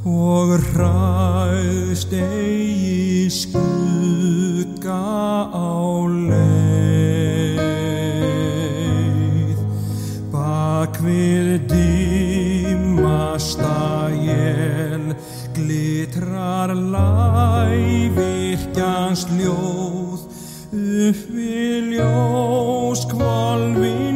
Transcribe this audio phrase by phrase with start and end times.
[0.08, 5.06] og hræðst eigi skugga
[5.52, 5.56] á
[6.30, 6.48] leið.
[10.32, 13.76] Bak við dimasta
[14.14, 15.06] jél
[15.58, 19.87] glitrar lævirkjans ljóð
[21.08, 24.07] upp við ljós kvalvin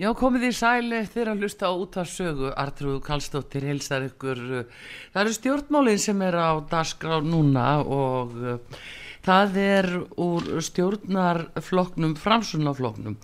[0.00, 2.46] Já, komið í sæli þegar að hlusta á út af sögu.
[2.56, 4.38] Artrúð Kallstóttir helsar ykkur.
[4.62, 8.78] uh, Það eru stjórnmálinn sem er á dagskrá núna og uh,
[9.26, 13.18] það er úr stjórnarfloknum, framsunafloknum.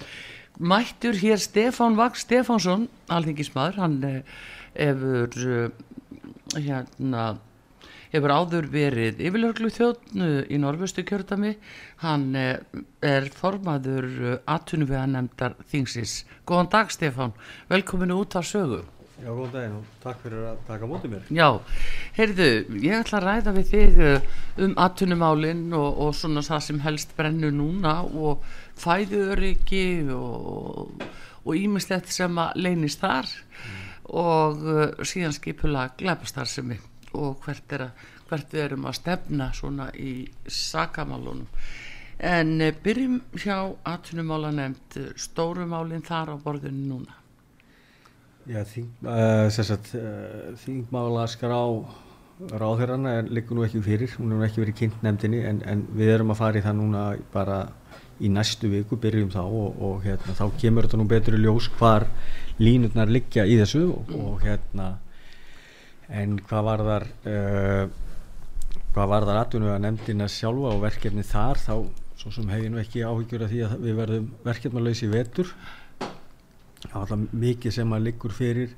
[0.60, 4.36] Mættur hér Stefán Vagn Stefánsson, alþingismadur, hann uh,
[4.76, 5.72] hefur
[6.60, 7.24] hérna
[8.16, 11.54] hefur áður verið yfirlörglu þjóðnu í norðvöstu kjördami
[12.02, 12.58] hann eh,
[13.04, 16.24] er formaður aðtunum nefndar þingsins.
[16.48, 17.36] Góðan dag Stefán,
[17.70, 18.82] velkominu út af sögu
[19.16, 21.28] Já, góðan og takk fyrir að taka mótið mér.
[21.32, 21.46] já,
[22.18, 22.48] heyrðu,
[22.84, 24.34] ég ætla að ræða við þig eh,
[24.66, 28.44] um aðtunumálin og, og svona það sem helst brennu núna og
[28.82, 31.00] fæðuöryggi og
[31.46, 33.30] og ímislegt sem að leynist þar.
[34.06, 36.78] Og uh, síðan skipulega glæpastarðsemi
[37.16, 40.14] og hvert, er að, hvert við erum að stefna svona í
[40.46, 41.46] sakamálunum.
[42.16, 47.20] En uh, byrjum hjá atvinnumála nefnd stórumálin þar á borðinu núna.
[48.46, 51.60] Já, þing, uh, sagt, uh, þingmála skrá
[52.36, 56.12] ráðherrana er liggur nú ekki fyrir, hún hefur ekki verið kynnt nefndinni en, en við
[56.18, 57.60] erum að fara í það núna bara
[58.20, 61.68] í næstu viku, byrjum þá og, og hérna, þá kemur þetta nú betur í ljós
[61.78, 62.06] hvar
[62.60, 64.92] línutnar liggja í þessu og, og hérna
[66.12, 67.96] en hvað var þar uh,
[68.96, 71.74] hvað var þar atvinnu að nefndina sjálfa og verkefni þar þá
[72.16, 75.50] svo sem hef ég nú ekki áhyggjur af því að við verðum verkefnalausi vetur.
[76.00, 78.72] Það er alltaf mikið sem að liggur fyrir.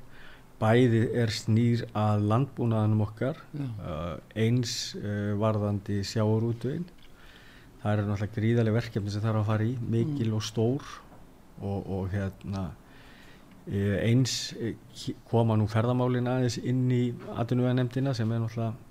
[0.59, 6.83] Bæði er snýr að landbúnaðanum okkar uh, eins uh, varðandi sjáurútvegin
[7.79, 10.91] það eru náttúrulega gríðarlega verkefni sem þarf að fara í mikil og stór
[11.63, 12.65] og, og hérna
[13.71, 14.35] eh, eins
[15.31, 17.05] koma nú ferðamálin aðeins inn í
[17.39, 18.88] atvinnuveganemdina sem er náttúrulega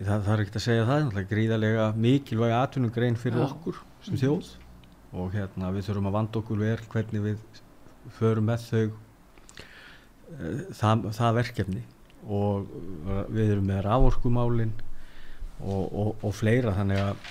[0.00, 3.46] það þarf ekki að segja það, náttúrulega gríðarlega mikilvæga atvinnugrein fyrir Já.
[3.46, 4.50] okkur sem þjóð.
[5.14, 7.60] Og hérna við þurfum að vanda okkur vel hvernig við
[8.16, 11.84] förum með þau eh, það, það verkefni.
[12.24, 14.76] Og eh, við erum með raforkumálin
[15.62, 17.26] og, og, og fleira þannig að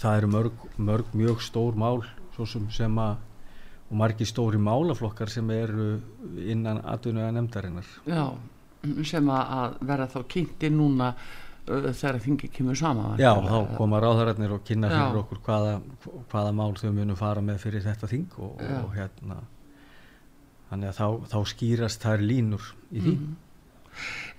[0.00, 2.02] það eru mörg, mörg mjög stór mál
[2.34, 3.18] svo sem, sem að
[3.90, 5.98] og margir stóri málaflokkar sem eru
[6.38, 8.38] innan atvinnuga nefndarinnar Já,
[9.04, 14.56] sem að, vera þá kynnti núna uh, þegar þingi kemur saman Já, þá koma ráðararnir
[14.56, 15.22] og kynna fyrir Já.
[15.24, 15.76] okkur hvaða,
[16.32, 19.42] hvaða mál þau munum fara með fyrir þetta þing og, og hérna
[20.70, 23.38] þannig að þá, þá skýrast þær línur í því Mhm.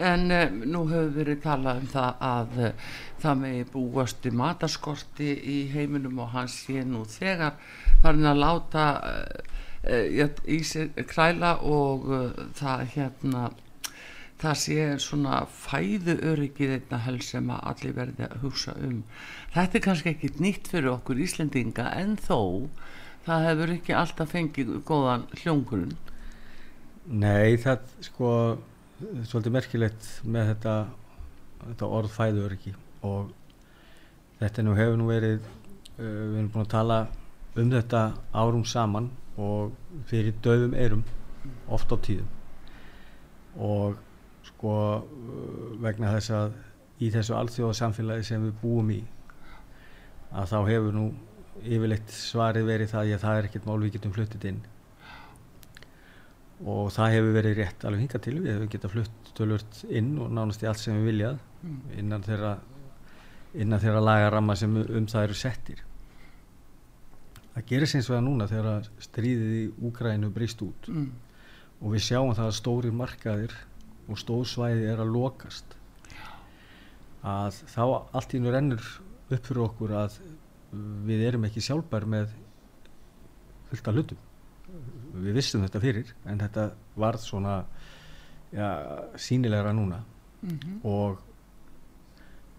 [0.01, 5.27] En uh, nú hefur verið talað um það að uh, það megi búast í mataskorti
[5.27, 7.59] í heiminum og hann sé nú þegar
[8.01, 9.59] farin að láta uh,
[9.91, 13.43] uh, í sér kræla og uh, það hérna
[14.41, 19.03] það sé svona fæðu öryggið einna helst sem að allir verði að hugsa um.
[19.53, 22.39] Þetta er kannski ekki nýtt fyrir okkur Íslendinga en þó
[23.27, 25.93] það hefur ekki alltaf fengið góðan hljóngurinn.
[27.11, 28.33] Nei, það sko
[29.29, 30.75] svolítið merkilegt með þetta,
[31.63, 32.75] þetta orð fæður ekki
[33.07, 33.31] og
[34.41, 36.99] þetta nú hefur nú verið uh, við erum búin að tala
[37.61, 38.03] um þetta
[38.33, 39.09] árum saman
[39.41, 39.73] og
[40.09, 41.03] fyrir döfum erum
[41.73, 42.29] oft á tíðum
[43.61, 43.97] og
[44.47, 46.57] sko uh, vegna þess að
[47.01, 49.01] í þessu alþjóðasamfélagi sem við búum í
[50.31, 51.05] að þá hefur nú
[51.61, 54.59] yfirleitt svarið verið það að það er ekkert mál við getum fluttið inn.
[56.61, 60.29] Og það hefur verið rétt alveg hingað til við hefum getað flutt tölvört inn og
[60.33, 61.39] nánast í allt sem við viljað
[61.97, 62.51] innan þeirra
[63.51, 65.81] innan þeirra lagaramma sem um það eru settir.
[67.51, 70.87] Það eins og það núna þegar stríðið í Úgrænu brýst út.
[70.87, 71.11] Mm.
[71.81, 73.53] og við sjáum það að stórir markaðir
[74.11, 75.77] og stór svæði er að lokast.
[77.21, 77.83] Að þá
[78.17, 78.85] allt í nú rennur
[79.31, 80.19] upp fyrir okkur að
[81.07, 82.31] við erum ekki sjálfbær með
[83.71, 84.21] fullt af hlutum.
[85.21, 86.69] Við vissum þetta fyrir en þetta
[86.99, 87.57] varð svona
[88.55, 88.71] ja,
[89.19, 90.01] sínilegra núna.
[90.41, 90.79] Mhm.
[90.89, 91.19] og,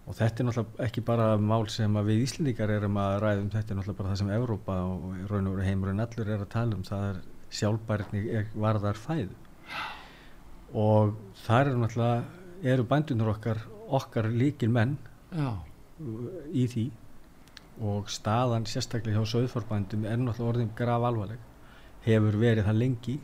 [0.07, 3.79] og þetta er náttúrulega ekki bara mál sem við Íslendingar erum að ræðum þetta er
[3.79, 7.09] náttúrulega bara það sem Evrópa og raun og heimurinn allur er að tala um það
[7.09, 7.19] er
[7.59, 9.35] sjálfbærni varðar fæðu
[10.73, 11.13] og
[11.45, 13.61] það eru náttúrulega eru bændunur okkar
[13.93, 14.97] okkar líkil menn
[15.33, 15.57] Já,
[16.53, 16.85] í því.
[17.83, 21.41] Og staðan sérstaklega hjá söðforbændum er náttúrulega orðin graf alvarleg
[22.05, 23.17] hefur verið það lengi.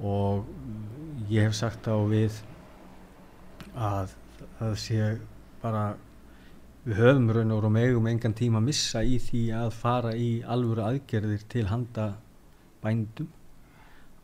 [0.00, 0.48] Og
[1.30, 2.40] ég hef sagt á við
[3.74, 4.14] að
[4.58, 5.10] það sé
[5.62, 5.84] bara
[6.84, 10.84] við höfum raun og megum engan tíma að missa í því að fara í alvöru
[10.84, 12.14] aðgerðir til handa
[12.82, 13.30] bændum.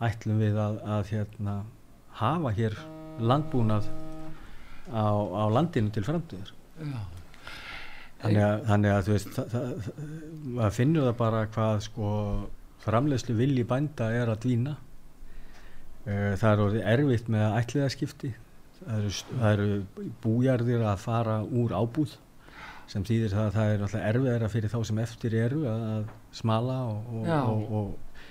[0.01, 1.55] Ætlum við að, að hérna,
[2.21, 2.77] hafa hér
[3.21, 3.89] landbúnað
[4.93, 6.53] á, á landinu til framtíðar.
[8.21, 10.05] Þannig að, þannig að þú veist það, það,
[10.59, 12.13] maður finnur það bara hvað sko
[12.85, 14.77] framleiðslu vilji bænda er að dvína.
[16.05, 18.31] Það er orðið erfitt með ætliðaskipti
[18.81, 22.17] það eru, það eru bújarðir að fara úr ábúð
[22.91, 26.79] sem þýðir það að það er náttúrulega erfiðara fyrir þá sem eftir eru að, smala
[26.89, 28.25] og, og, og,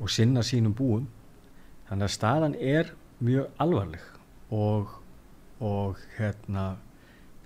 [0.00, 1.08] og sinna sínum búum.
[1.88, 2.92] Þannig að staðan er
[3.24, 4.02] mjög alvarleg
[4.54, 4.90] og,
[5.64, 6.66] og hérna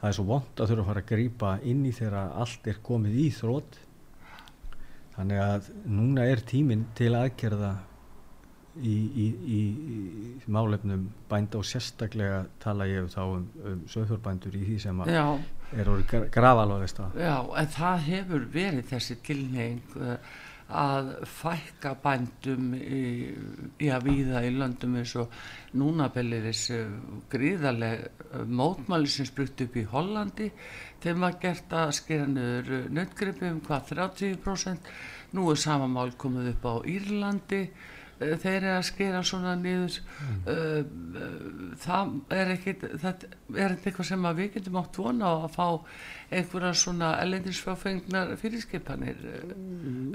[0.00, 2.82] það er svo vond að þurfa að fara að grípa inn í þegar allt er
[2.86, 3.78] komið í þrótt
[5.16, 7.74] þannig að núna er tíminn til aðgerða
[8.78, 14.62] í, í, í, í málefnum bænda og sérstaklega tala ég þá um, um söðfjörbændur í
[14.68, 15.24] því sem að já,
[15.74, 20.38] er orðið grafalvarlega stað já, en það hefur verið þessi tilneying uh,
[20.70, 23.02] að fækka bændum í,
[23.82, 25.32] í að víða í löndum eins og
[25.80, 26.80] núna belir þessu
[27.32, 30.50] gríðarleg uh, mótmæli sem sprutt upp í Hollandi.
[31.02, 34.92] Þeim var gert að skera niður nöttgripi um hvað 30%
[35.36, 37.64] nú er sama mál komið upp á Írlandi
[38.20, 44.26] þeir eru að skera svona niður uh, uh, það er ekkit það er eitthvað sem
[44.28, 45.66] að við getum átt vona á að fá
[46.30, 49.54] einhverja svona ellendinsfáfengnar fyrirskipanir uh,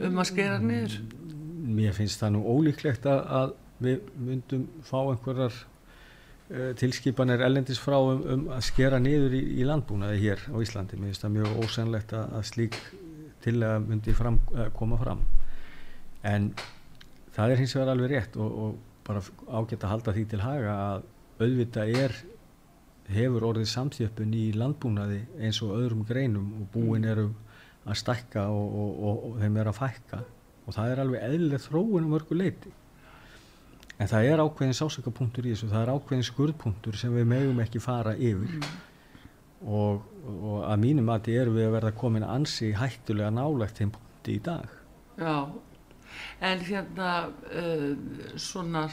[0.06, 1.00] um að skera niður
[1.66, 7.98] mér finnst það nú ólíklegt að, að við myndum fá einhverjar uh, tilskipanir ellendis frá
[7.98, 11.00] um, um að skera niður í, í landbúnaði hér á Íslandi.
[11.00, 12.80] Mér finnst það mjög ósennlegt að, að slík
[13.46, 14.40] tillaga myndi fram,
[14.78, 15.26] koma fram.
[16.26, 16.50] En
[17.36, 19.22] það er hins vegar alveg rétt og, og bara
[19.60, 21.04] ágætt að halda því til haga að
[21.40, 22.16] auðvitað er
[23.16, 27.28] hefur orðið samþjöppun í landbúnaði eins og öðrum greinum og búin eru
[27.86, 28.96] að stækka og, og,
[29.28, 30.24] og, þeim er að fækka.
[30.66, 32.72] Og það er alveg eðlileg þróun um örgu leiti
[33.96, 37.82] en það er ákveðin sásökapunktur í þessu það er ákveðin skurðpunktur sem við megum ekki
[37.84, 38.66] fara yfir.
[39.66, 43.94] Og, og að mínum að þið erum við að verða komin ansi hættulega nálægt þeim
[43.96, 44.74] punkti í dag.
[45.16, 45.36] Já,
[46.42, 47.96] en hérna uh,
[48.38, 48.86] svona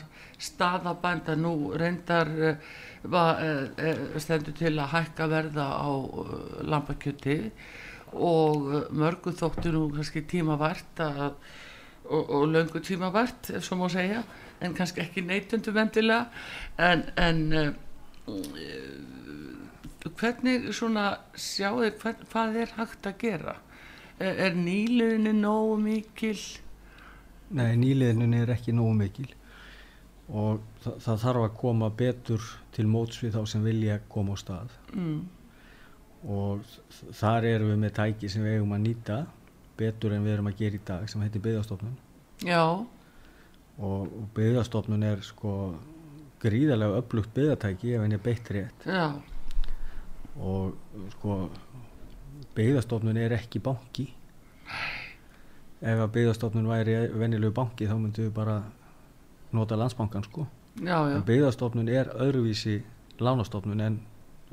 [0.42, 2.72] staðabænda nú reyndar uh,
[3.04, 5.90] va, uh, stendur til að hækka verða á
[6.66, 7.38] lambakjöti
[8.12, 11.38] og uh, mörgu þóttu nú kannski tímavært að,
[12.08, 14.22] og, og löngu tímavært, ef svo má segja,
[14.62, 16.26] en kannski ekki neytundu vendilega,
[16.78, 17.74] en, en
[20.10, 23.54] hvernig svona sjáu hvern, hvað er hægt að gera?
[24.22, 26.38] Er, nýliðinni nógu mikil?
[27.52, 29.28] Nei, nýliðinin er ekki nógu mikil.
[30.32, 34.36] Og það, það þarf að koma betur til móts við þá sem vilja koma á
[34.40, 34.76] stað.
[34.96, 35.22] Mm.
[36.22, 36.60] og
[37.18, 39.16] þar erum við með tæki sem við eigum að nýta
[39.78, 41.96] betur en við erum að gera í dag sem heitir byggðastofnun.
[42.46, 45.54] Já, og, og byggðastofnun er sko
[46.42, 48.86] gríðarlega upplugt byggðatæki ef henni er beitt rétt.
[48.86, 49.18] Já,
[50.38, 50.78] og
[51.16, 51.38] sko
[52.54, 54.08] byggðastofnun er ekki banki
[55.82, 58.56] ef að byggðastofnun væri venjulegu banki þá myndum við bara
[59.52, 60.46] nota landsbankan sko.
[60.80, 62.78] Já, já, en byggðastofnun er öðruvísi
[63.20, 63.98] lánastofnun en,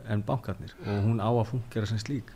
[0.10, 2.34] en bankarnir og hún á að fungera sem slík.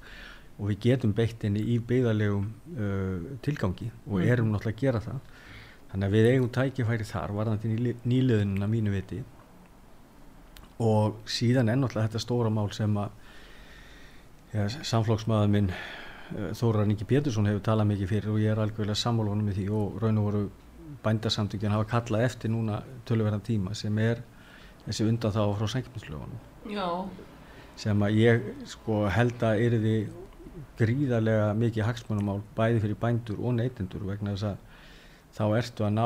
[0.60, 2.46] Og við getum beitt henni í byggðarlegum
[2.78, 4.28] uh, tilgangi og Mhm.
[4.32, 5.20] erum náttúrulega að gera það.
[5.92, 9.24] Þannig að við eigum tækifæri þar varðandi nýli- nýliðunina mínu viti.
[10.80, 13.10] Og síðan er náttúrulega þetta stóra mál sem að
[14.54, 15.70] ja, samflokksmaður minn
[16.32, 19.68] uh, Þórar Ingi Pétursson hefur talað mikið fyrir og ég er algjörlega sammálunum með því
[19.80, 20.44] og raun og voru
[21.04, 24.24] bændasamtökjun hafa kallað eftir núna töluverðan tíma sem er
[24.86, 26.88] þessi undan þá frá sækjumslöfunum já,
[27.80, 29.96] sem að ég sko held að yrði
[30.78, 34.72] gríðarlega mikið hagsmunumál bæði fyrir bændur og neytendur vegna þess að
[35.34, 36.06] þá ertu að ná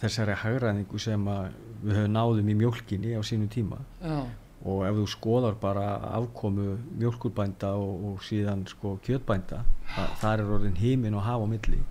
[0.00, 3.78] þessari hagræðingu sem að við höfum náðum í mjólkinni á sínum tíma.
[4.00, 4.24] Já,
[4.66, 5.86] og ef þú skoðar bara
[6.18, 9.62] afkomu mjólkurbænda og, og síðan sko kjötbænda
[9.94, 11.82] það, þar er orðin hímin og hafa milli.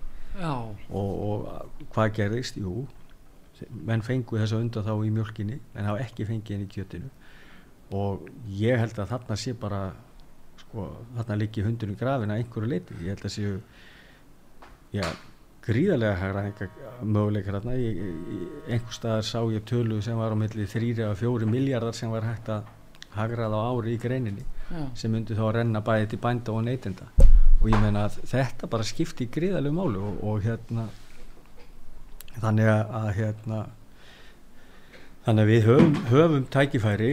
[0.92, 2.58] Og, og hvað gerðist?
[2.60, 2.84] Jú,
[3.88, 7.12] menn fengu þessa undan þá í mjölkinni en hafa ekki fengið henni í kjötinu.
[7.96, 8.26] Og
[8.58, 9.80] ég held að þarna sé bara
[10.60, 13.56] sko, þarna liggi hundurinn í grafina að einhverju leiti, ég held að séu
[14.92, 15.06] já,
[15.66, 16.68] gríðarlega hægra
[17.02, 17.76] möguleikar þarna.
[17.76, 18.38] Í, í,
[18.70, 22.26] einhver staðar sá ég tölu sem var á milli þrýri eða fjóri miljardar sem var
[22.26, 22.68] hægt að
[23.16, 26.66] hagraða á ári í greininni já, sem myndi þá að renna bæði til bænda og
[26.66, 27.08] neytenda.
[27.62, 30.86] Og ég meina að þetta bara skipti gríðalegu málu og, og hérna
[32.36, 33.62] þannig að, að hérna
[35.26, 37.12] þannig að við höfum, höfum tækifæri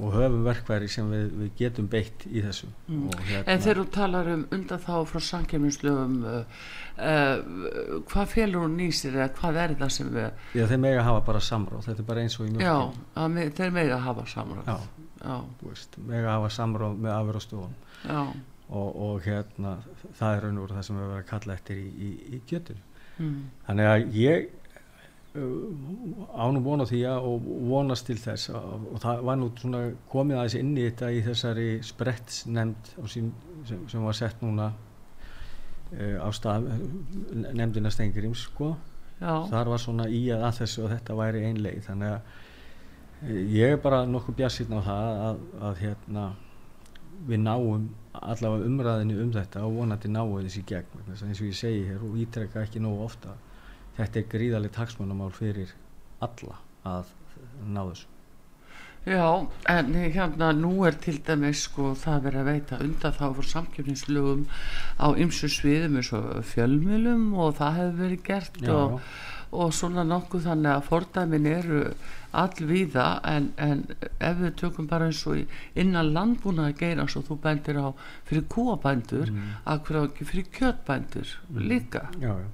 [0.00, 2.68] og höfum verkværi sem við, við getum beitt í þessu.
[2.88, 3.08] Mm.
[3.28, 6.62] hérna En þegar þú talar um undan þá frá samkjöfnislögum, uh,
[6.96, 11.24] uh, hvað félur hún nýsir eða hvað er það sem við, já, þeir mega hafa
[11.28, 14.72] bara samráð, þetta er bara eins og í já, mjölkin að þeir mega hafa samráð.
[14.72, 17.76] já, já, veist, mega hafa samráð með afurðastofun
[18.08, 18.22] já,
[18.72, 19.76] og, og hérna
[20.18, 22.42] það er raun og veru það sem við verðum að kalla eftir í, í, í
[22.48, 22.88] kjötinu.
[23.20, 24.46] Mm, Þannig að ég
[25.32, 29.80] ánum vona því að og vonast til þess og, og það var nú svona
[30.12, 33.30] komið aðeins inn í þetta í þessari sprettsnemnd sín,
[33.68, 36.68] sem, sem var sett núna uh, á stað
[37.32, 38.74] nefndina Stengrims sko.
[39.22, 41.80] Já, þar var svona í að, að þessu og þetta væri ein leið.
[41.86, 46.26] Þannig að uh, ég er bara nokkuð bjassinn á það að, að hérna
[47.30, 47.88] við náum
[48.20, 52.20] allavega umræðinu um þetta og vonandi náum þessi gegn eins og ég segi hér og
[52.20, 53.38] ítrekka ekki nógu ofta
[53.98, 55.74] þetta er gríðalegt hagsmunamál fyrir
[56.24, 56.58] alla
[56.88, 57.10] að
[57.66, 58.08] ná þessu
[59.06, 59.26] já,
[59.68, 64.44] en hérna nú er til dæmis sko það verið að veita undan þá frá samkjöfnislögum
[65.02, 69.00] á ymsu sviðum eins og fjölmjölum og það hefur verið gert Já, og,
[69.52, 71.82] og svona nokkuð þannig að fordæmin eru
[72.32, 73.82] allvíða en, en
[74.22, 75.42] ef við tökum bara eins og
[75.76, 77.90] innan landbúnaði geira svo þú bendir á
[78.30, 79.50] fyrir kúabændur Mm.
[79.66, 82.46] að hverju ekki fyrir kjötbændur líka já, já.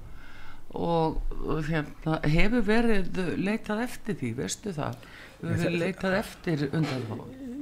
[0.77, 4.99] Og, og hérna, hefur verið leitað eftir því, veistu það?
[5.39, 7.15] Hefur verið leitað eftir undan þá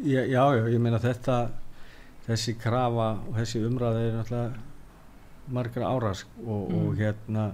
[0.07, 0.41] já, já,
[0.73, 1.37] ég meina þetta
[2.27, 6.97] þessi krafa og þessi umræða er náttúrulega margra ára sk- og, og Mm.
[6.99, 7.45] hérna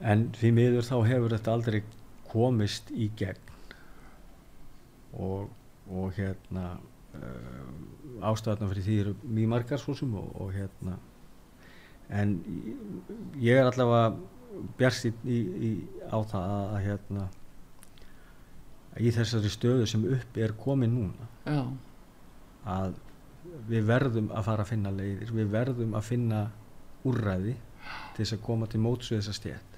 [0.00, 1.80] en því miður þá hefur þetta aldrei
[2.28, 3.40] komist í gegn.
[5.18, 5.48] Og,
[5.90, 6.66] og hérna
[7.16, 10.98] uh, ástæðarna fyrir því eru mjög margar svo sem og, og hérna
[12.08, 12.38] en
[13.40, 14.16] ég er allavega
[14.78, 15.72] bjarst í, í,
[16.08, 17.26] á það að, að hérna
[18.98, 21.60] í þessari stöðu sem upp er komin núna já,
[22.68, 22.96] að
[23.68, 26.42] við verðum að fara að finna leiðir, við verðum að finna
[27.08, 27.54] úrræði
[28.16, 29.76] til þess að koma til móts við þessa stétt.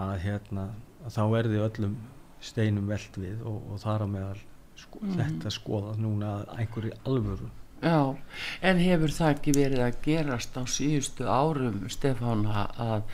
[0.00, 0.66] Að hérna
[1.04, 1.96] að þá verði öllum
[2.44, 4.42] steinum velt við og, og þar á meðal
[4.78, 7.50] sko, þetta skoðað núna að einhverju alvöru
[7.80, 8.16] já
[8.60, 13.04] en hefur það ekki verið að gerast á síðustu árum Stefána að,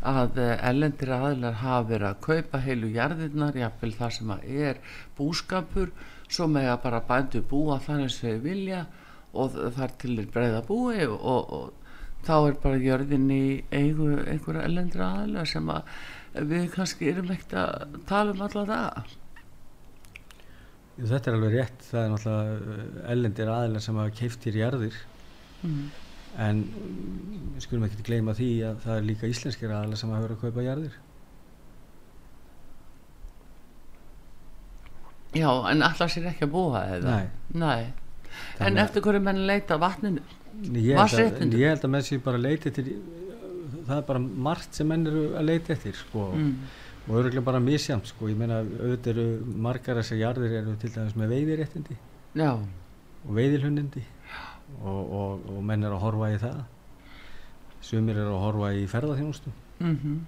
[0.00, 4.80] að ellendir aðlar hafa verið að kaupa heilu jarðirnar, jafnvel það sem að er
[5.18, 5.92] búskapur
[6.28, 8.86] svo með að bara bændu búa þannig sem við vilja
[9.36, 14.64] og þar til er breiða búi og, og, og þá er bara jörðin í einhverja
[14.64, 15.92] ellendir aðlar sem að
[16.50, 19.14] við kannski erum ekkert að tala um alla það
[20.96, 24.94] Þetta er alveg rétt, það er náttúrulega ellendir aðilar sem hafa keift hér jarðir
[25.66, 25.82] mm.
[26.46, 30.38] en við skulum ekki gleyma því að það er líka íslenskir aðilar sem hafa verið
[30.38, 30.96] að kaupa jarðir
[35.36, 37.18] Já, en allar sér ekki að búa eða?
[37.18, 37.60] Nei.
[37.60, 37.92] Nei.
[38.64, 40.24] En eftir hverju menn leita vatninu?
[40.72, 42.94] Ég held, ég held að menn sér bara leita eftir
[43.86, 46.30] það er bara margt sem menn eru að leita eftir sko.
[46.34, 46.54] Mm.
[47.06, 48.28] Og öruglega bara misjamt sko.
[48.28, 51.98] ég meina auðvitað eru margar þessar jarðir eru til dæmis með veiðiréttindi.
[52.36, 52.52] Já,
[53.26, 54.04] og veiðilhundindi
[54.82, 56.64] og, og, og menn eru að horfa í það.
[57.86, 60.24] Sumir eru að horfa í ferðarþjónustu mm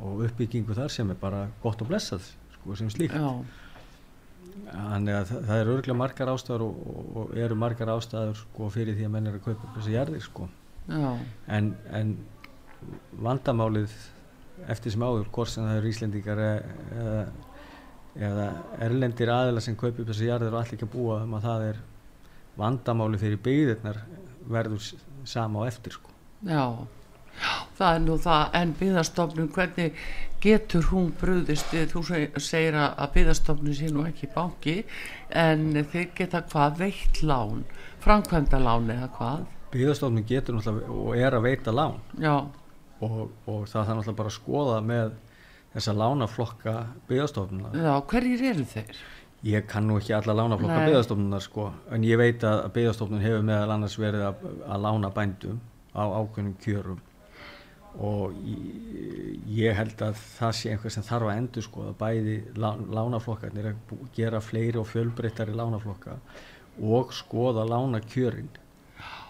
[0.00, 2.24] og uppbyggingu þar sem er bara gott og blessað
[2.54, 3.16] sko, sem slíkt.
[3.16, 3.28] Já,
[4.70, 8.70] þannig að það, það eru öruglega margar ástæður og, og, og eru margar ástæður sko,
[8.72, 10.48] fyrir því að menn eru að kaupa þessi jarðir sko.
[11.58, 12.14] en, en
[13.26, 13.92] vandamálið
[14.68, 16.62] eftir sem áður hvort sem það eru Íslendingar e-
[17.00, 17.26] eða,
[18.28, 18.46] eða
[18.86, 21.66] erlendir aðila sem kaupa upp þessi jarðir og allir ekki að búa um að það
[21.70, 21.82] er
[22.60, 24.00] vandamáli fyrir byggðirnar
[24.50, 24.88] verður
[25.24, 26.10] sama á eftir sko.
[26.44, 26.64] já.
[27.78, 29.94] Það er nú það, en byggðastofnun, hvernig
[30.44, 34.74] getur hún brúðist við, þú seg- segir að byggðastofnun sé nú ekki banki,
[35.30, 36.76] en þeir geta hvað?
[36.82, 37.62] Veitt lán,
[38.04, 41.96] framkvæmda lán eða hvað, byggðastofnun getur náttúrulega og er að veita lán.
[42.20, 42.34] Já,
[43.00, 45.16] og, og það þarf náttúrulega bara að skoða með
[45.74, 46.76] þessa lánaflokka
[47.08, 49.02] byggðastofnuna já, hverjir eru þeir?
[49.46, 50.88] Ég kann nú ekki alla lánaflokka Nei.
[50.90, 55.62] byggðastofnunar sko, en ég veit að byggðastofnun hefur meðal annars verið að, að lána bændum
[55.96, 57.00] á ákveðnum kjörum
[57.98, 62.70] og ég, held að það sé einhver sem þarf að endur sko að bæði lá,
[62.78, 66.18] lánaflokkarnir að gera fleiri og fjölbreyttari lánaflokka
[66.86, 68.50] og skoða lánakjörin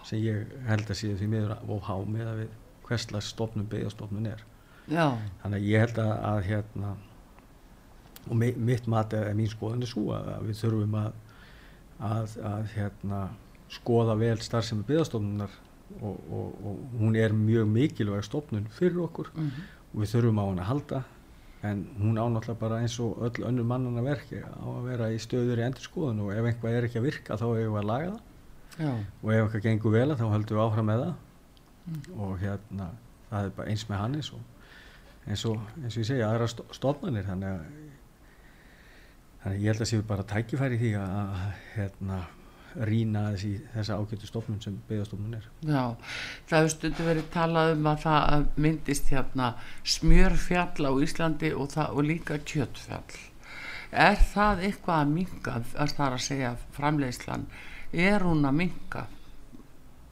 [0.05, 2.59] sem ég held að sé því miður og há með að við
[2.91, 4.43] hverslega stofnun byggðastofnun er.
[4.91, 5.07] Já,
[5.41, 6.93] þannig að ég held að, að hérna
[8.29, 11.13] og mi- mitt mat er mín skoðan er svo að að við þurfum að,
[12.11, 13.21] að, að hérna,
[13.71, 15.53] skoða vel starfsemi byggðastofnunar
[16.01, 20.45] og, og, og hún er mjög mikilvæg stofnun fyrir okkur mhm, og við þurfum á
[20.49, 21.01] hann að halda
[21.71, 25.61] en hún ánáttúrulega bara eins og öll önnur mannana verki á að vera í stöður
[25.61, 28.21] í endurskoðun og ef einhvað er ekki að virka þá eigum við að laga það.
[28.81, 31.13] Já, og ef eitthvað gengur vel þá höldum við áfram með það
[32.17, 32.91] og hérna
[33.29, 34.41] það er bara eins með hann eins og
[35.27, 37.63] eins og, eins og ég segja aðra sto- stofnanir þannig að
[39.41, 41.41] þannig að ég held að séu bara tækifæri því að,
[41.75, 42.19] hérna
[42.87, 45.81] rýna þessi þessa ágættu stofnun sem byggðastofnun er já.
[46.47, 49.49] Það hefur stundu verið talað um að það myndist hérna
[49.95, 53.17] smjörfjall á Íslandi og, það, og líka kjötfjall.
[53.91, 57.43] Er það eitthvað að minka, að það er að segja framleiðslan,
[57.91, 59.03] er hún að minka?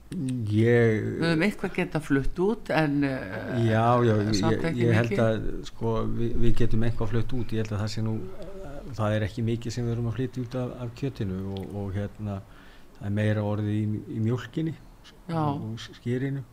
[0.10, 5.20] Ég Við höfum eitthvað geta flutt út en uh, Já, já, samt ég, ég held
[5.22, 8.16] að sko, við, við getum eitthvað flutt út, ég held að það sé nú
[8.98, 11.92] það er ekki mikið sem við erum að flytja út af, af kjötinu og, og
[11.98, 12.40] hérna
[12.98, 13.84] það er meira orðið í,
[14.16, 14.76] í mjólkinni
[15.30, 15.42] Já.
[15.44, 16.44] og skýrinu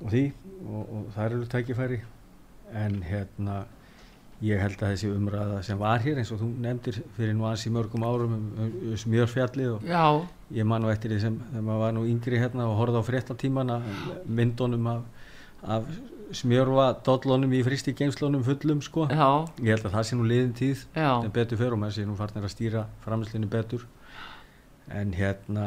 [0.00, 0.24] og því
[0.64, 2.00] og, og það er alveg tækifæri.
[2.80, 3.60] En hérna
[4.44, 7.66] ég held að þessi umræða sem var hér eins og þú nefndir fyrir nú aðeins
[7.68, 10.04] í mörgum árum um, um, um smjörfjallið og já,
[10.56, 13.78] ég man nú eftir því sem maður var nú yngri hérna og horfði á fréttatímana
[14.24, 15.28] myndunum af,
[15.76, 15.92] af
[16.40, 19.08] smjörfa dollunum í fristi geimslunum fullum sko.
[19.10, 19.28] Já,
[19.60, 22.16] ég held að það sé nú liðin tíð en betur fyrir og maður sé nú
[22.18, 23.84] farnir að stýra framlýslinu betur
[24.90, 25.66] en hérna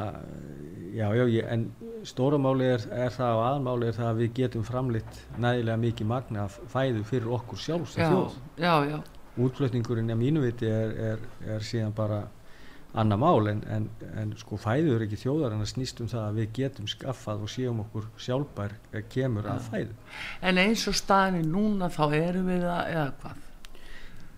[0.93, 1.71] já já ég, en
[2.03, 6.09] stóra máli er, er það og aðmáli er það að við getum framlýtt nægilega mikið
[6.11, 11.65] magna fæðu fyrir okkur sjálfs já, að þjóð útflutningurinn að mínu viti er, er, er
[11.65, 12.23] síðan bara
[12.93, 13.87] annað mál en, en,
[14.21, 17.49] en sko fæður ekki þjóðar en að snýst um það að við getum skaffað og
[17.49, 19.95] séum okkur sjálfbær eh, kemur að fæðu.
[20.45, 23.39] En eins og staðinni núna þá erum við það, eða hvað?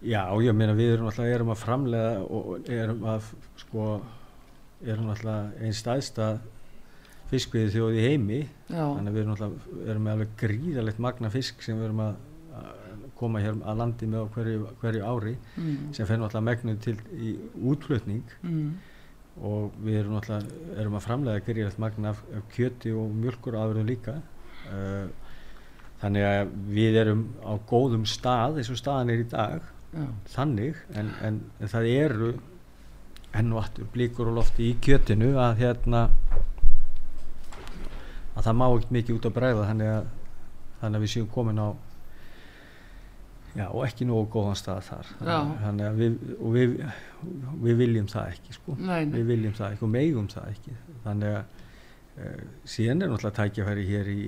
[0.05, 3.89] Já, ég meina við erum alltaf erum að framlega og erum að sko
[4.83, 6.29] erum alltaf einn staðsta
[7.31, 8.39] fiskviði þjóð í heimi.
[8.69, 12.01] Já, þannig að við erum alltaf erum með alveg gríðalegt magna fisk sem við erum
[12.05, 12.17] að,
[12.59, 16.95] að koma hér að landi með hverju, hverju ári mm, sem fer náttúrulega megnuð til
[17.15, 17.35] í
[17.71, 18.35] útflutning.
[18.45, 18.71] Mm,
[19.45, 23.89] og við erum náttúrulega erum að framlega gríðalegt magna af, af kjöti og mjölkur afurðum
[23.89, 24.19] líka.
[24.65, 25.07] Uh,
[26.01, 29.71] þannig að við erum á góðum stað eins og staðan er í dag.
[29.95, 32.29] Já, þannig en, en, en það eru
[33.35, 36.05] enn og aftur blíkur og lofti í kjötinu að hérna
[38.35, 40.07] að það má ekkert mikið út að bregða þannig að,
[40.81, 41.69] þannig að við séum komin á
[43.55, 45.11] já og ekki nógu góðan stað þar.
[45.23, 45.37] Já.
[45.61, 46.17] þannig að við,
[46.55, 46.73] við,
[47.63, 48.75] við viljum það ekki sko.
[48.79, 50.75] Nei, nei, við viljum það ekki og megum það ekki.
[51.05, 51.61] Þannig að
[52.63, 54.25] síðan er náttúrulega tækjafæri hér í,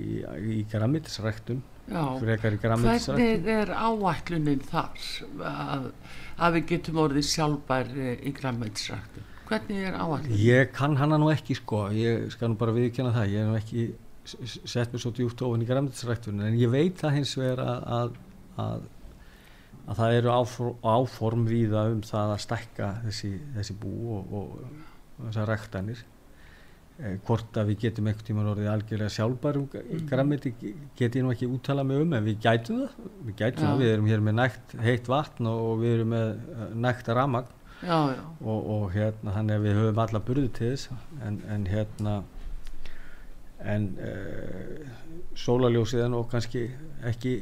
[0.52, 5.06] í, grammitisræktun grammitisræktun Hvernig er áætlunin þar
[5.47, 5.86] að,
[6.36, 9.23] að við getum orðið sjálfbær í græmmetisræktu?
[9.47, 10.41] Hvernig er áætlunin?
[10.43, 13.62] Ég kann hana nú ekki sko, ég skal nú bara viðkjanna það, ég hef nú
[13.62, 13.88] ekki
[14.67, 18.19] sett mér svo djúpt ofan í græmdisræktunum en ég veit það hins vegar að, að,
[18.65, 18.86] að,
[19.86, 24.78] að það eru áform, áform víða um það að stækka þessi, þessi bú og, og,
[25.15, 26.04] og þessar ræktanir.
[26.97, 30.51] Eh, hvort að við getum einhvern tímann orðið algjörlega sjálfbærum í græmiti
[30.97, 32.95] get ég nú ekki úttala mig um en við gætum það,
[33.27, 36.31] við gætum það, við erum hér með nægt heitt vatn og, og við erum með
[36.55, 37.53] eh, nægt ramagn
[38.41, 40.89] og, og hérna þannig að við höfum alla burði til þess
[41.27, 42.15] en, en hérna
[43.62, 44.89] en uh,
[45.38, 46.65] sólaljósið er nú kannski
[47.05, 47.36] ekki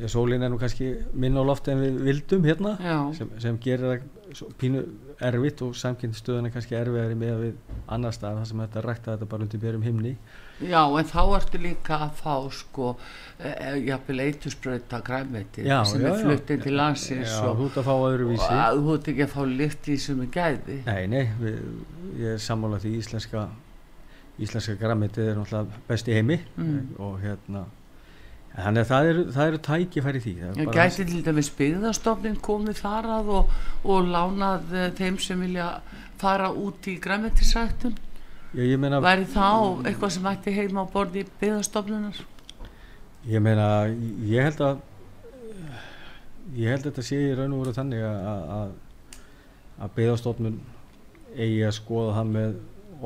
[0.00, 2.76] ja, sólin er nú kannski minna á lofti en við vildum hérna
[3.16, 4.82] sem, sem gerir það pínu
[5.20, 7.56] erfitt og samkynnstöðun er kannski erfiðari með við
[7.92, 10.12] annar stað þar sem þetta rækta þetta bara undir björum himni
[10.60, 12.92] já, en þá ertu líka að fá sko,
[13.40, 13.50] e,
[13.88, 17.88] jafnvel eitusbrauta græmmeti Já, sem já, er fluttinn til landsins Já, og, þú ert að
[17.88, 20.78] fá og öðruvísi að þú ert ekki að fá lykt í sem er gæði.
[20.86, 21.58] Nei, nei, við,
[22.20, 23.44] ég er sammála því íslenska
[24.40, 26.94] íslenska grammitið er náttúrulega best í heimi Mm.
[26.98, 27.64] og hérna
[28.56, 30.34] þannig að það eru, það eru tækifæri því
[30.74, 35.70] gæti til dæmis byggðastofnin komið þar að og, og lánað eh, þeim sem vilja
[36.20, 37.96] fara út í græmmetisræktun?
[38.50, 42.18] Já, ég meina, Væri þá eitthvað sem ætti heima á borði byggðastofnunar?
[43.28, 43.66] ég meina
[44.24, 44.78] ég held að
[46.56, 48.70] ég held að þetta sé í raun og veru þannig að að,
[49.84, 50.56] að byggðastofnun
[51.36, 52.54] eigi að skoða það með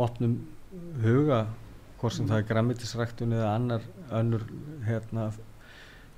[0.04, 0.36] opnum
[1.02, 1.40] huga
[2.04, 3.88] hvort sem það er grammitisræktun eða annar
[4.20, 4.44] önnur
[4.86, 5.26] hérna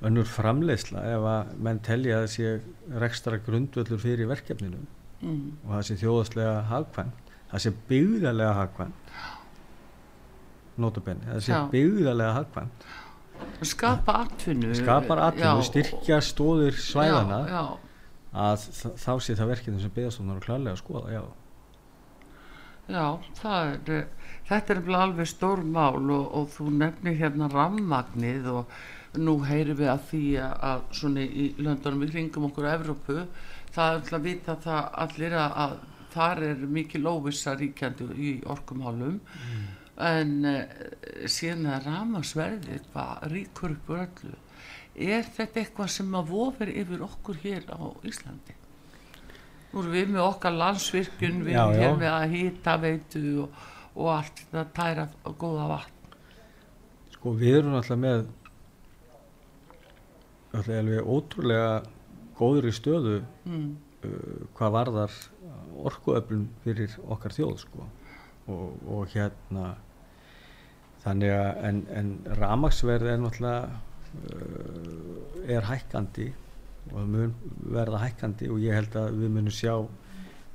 [0.06, 4.84] önnur framleiðsla ef að menn telja að það sé rekstra grundvöllur fyrir verkefninu
[5.22, 5.54] Mm.
[5.64, 9.14] og það sé þjóðaslega hagkvæmt það sé byggðarlega hagkvæmt
[10.84, 12.84] notabenni, það sé byggðarlega hagkvæmt
[13.68, 14.74] Skapa atvinnu.
[14.76, 17.64] skapar atvinnu, Já, styrkja stóðir svæðana Já, já.
[18.44, 18.66] að
[19.00, 21.22] þá sé það verkefni sem byggðastofnar og klarlega að skoða, já
[22.92, 23.06] Já,
[23.40, 24.06] það er,
[24.48, 28.78] þetta er alveg stór mál og, og þú nefnir hérna rammagnið og
[29.16, 33.20] nú heyrum við að því að, að svona í löndunum í kringum okkur á Evrópu,
[33.74, 35.76] það er alltaf að vita það allir að, að
[36.16, 39.18] þar er mikil óvissa ríkjandi í orkumálum
[40.06, 40.58] en uh,
[41.28, 44.36] síðan að ramagsverði hvað ríkur upp úr öllu.
[44.96, 48.56] Er þetta eitthvað sem að vofir yfir okkur hér á Íslandi?
[49.72, 53.64] Nú erum við með okkar landsvirkjun, við erum hér með að hýta veitu og,
[53.96, 55.92] og allt þetta tæra og góða vatn.
[57.16, 58.26] sko við erum alltaf með
[60.52, 61.70] alltaf alveg ótrúlega
[62.38, 63.76] góður í stöðu Mm.
[64.04, 65.12] uh, hvað varðar
[65.86, 67.84] orkuöflun fyrir okkar þjóð sko
[68.48, 69.74] og, og hérna
[71.04, 73.68] þannig að en, en ramagsverð er náttúrulega
[74.32, 76.28] uh, er hækkandi
[76.86, 77.34] og það mun
[77.76, 79.74] verða hækkandi og ég held að við munum sjá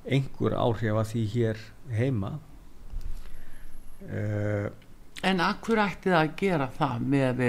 [0.06, 1.64] einhver áhrif að því hér
[1.96, 2.34] heima
[5.24, 7.42] En akkur ætti það að gera það með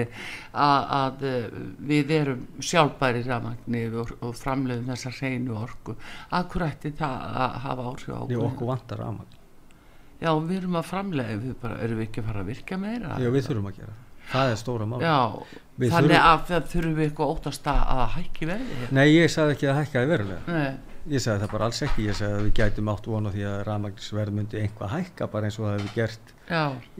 [0.52, 1.44] að að, eh,
[1.88, 5.94] við erum sjálfbæri rafmagni og, og framleiðum þessa hreinu orku.
[6.36, 9.38] Akkur ætti það að hafa áhrif á því okkur vantar ramagn
[10.22, 13.16] Já, við erum að framleiða, við bara, erum við ekki að fara að virka meira?
[13.18, 13.94] Já, við þurfum að gera
[14.32, 14.50] það.
[14.52, 15.16] er stóra mál Já,
[15.82, 18.76] Við þannig þurfum- að það þurfum við eitthvað óttast að, hækki verði.
[18.82, 18.92] hér.
[18.92, 20.76] Nei, ég sagði ekki að það hækkaði verulega Nei,
[21.10, 23.64] Ég sagði það bara alls ekki, ég sagði að við gætum átt vona því að
[23.66, 26.32] rafmagnsverð myndi einhvað hækka bara eins og það hefur gert já,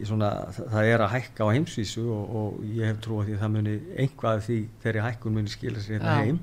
[0.09, 3.43] svona, það, er að hækka á heimsvísu og, og ég hef trú á því að
[3.43, 6.43] það muni einhvað af því þeirri hækkun muni skila sér hérna heim.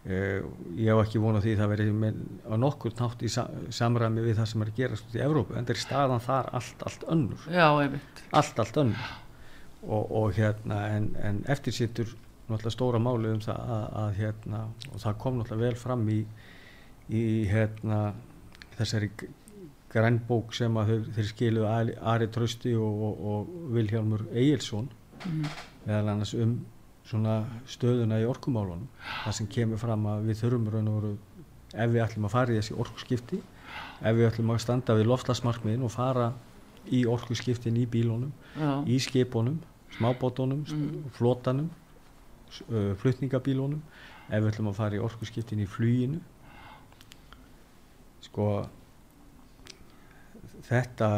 [0.00, 0.46] Uh,
[0.80, 2.12] ég hef ekki vona því að það veri
[2.48, 3.44] á nokkur nátt í sa,
[3.76, 6.86] samræmi við það sem er að gerast út í Evrópu en er staðan þar allt,
[6.88, 7.44] allt önnur.
[7.52, 7.66] Já,
[8.30, 9.10] allt, allt önnur.
[9.80, 12.14] Og, og hérna en, en eftir sittur
[12.50, 16.18] náttúrulega stóra máli um það að, að hérna, og það kom náttúrulega vel fram í,
[17.12, 18.00] í hérna,
[18.78, 19.10] þessari
[19.90, 24.90] grænbók sem að þau, þeir skiluðu Ari, Ari Trausti og, og, og Vilhjálmur Egilson
[25.86, 26.60] meðal annars um
[27.10, 28.86] svona stöðuna í orkumálunum
[29.24, 31.16] það sem kemur fram að við þurfum raun og veru
[31.70, 35.86] ef við ætlum að fara í þessi orkuskipti ef við ætlum að standa við loftlasmarkmiðin
[35.86, 36.30] og fara
[36.88, 38.70] í orkuskiptin í bílunum Já.
[38.88, 39.60] í skipunum,
[39.98, 41.68] smábótunum, mm.
[42.70, 43.80] uh, flutningabílunum,
[44.30, 46.20] ef við ætlum að fara í orkuskiptin í fluginu.
[48.24, 48.48] Sko,
[50.70, 51.10] þetta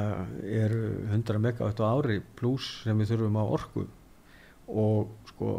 [0.48, 0.74] er
[1.12, 3.86] 100 megawatt á ári pluss sem við þurfum á orku.
[4.72, 5.52] Og sko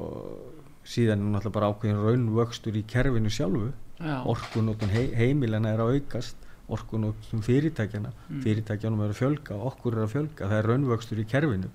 [0.83, 3.71] síðan er náttúrulega bara ákveðin raunvöxtur í kerfinu sjálfu.
[4.03, 4.25] Já.
[4.27, 8.09] orkunótun hei, heimilana er að aukast orkunótun fyrirtækjana
[8.41, 11.69] fyrirtækjanum er að fjölga, okkur er að fjölga það er raunvöxtur í kerfinu.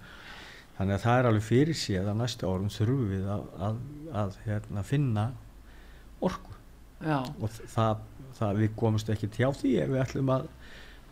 [0.78, 3.80] Þannig að það er alveg fyrir séð að næstu árum þurfum við að, að,
[4.22, 5.24] að hérna, finna
[6.28, 6.54] orku.
[6.98, 7.22] Já.
[7.22, 8.00] og það,
[8.34, 10.48] það við komumst ekki hjá því ef við ætlum að,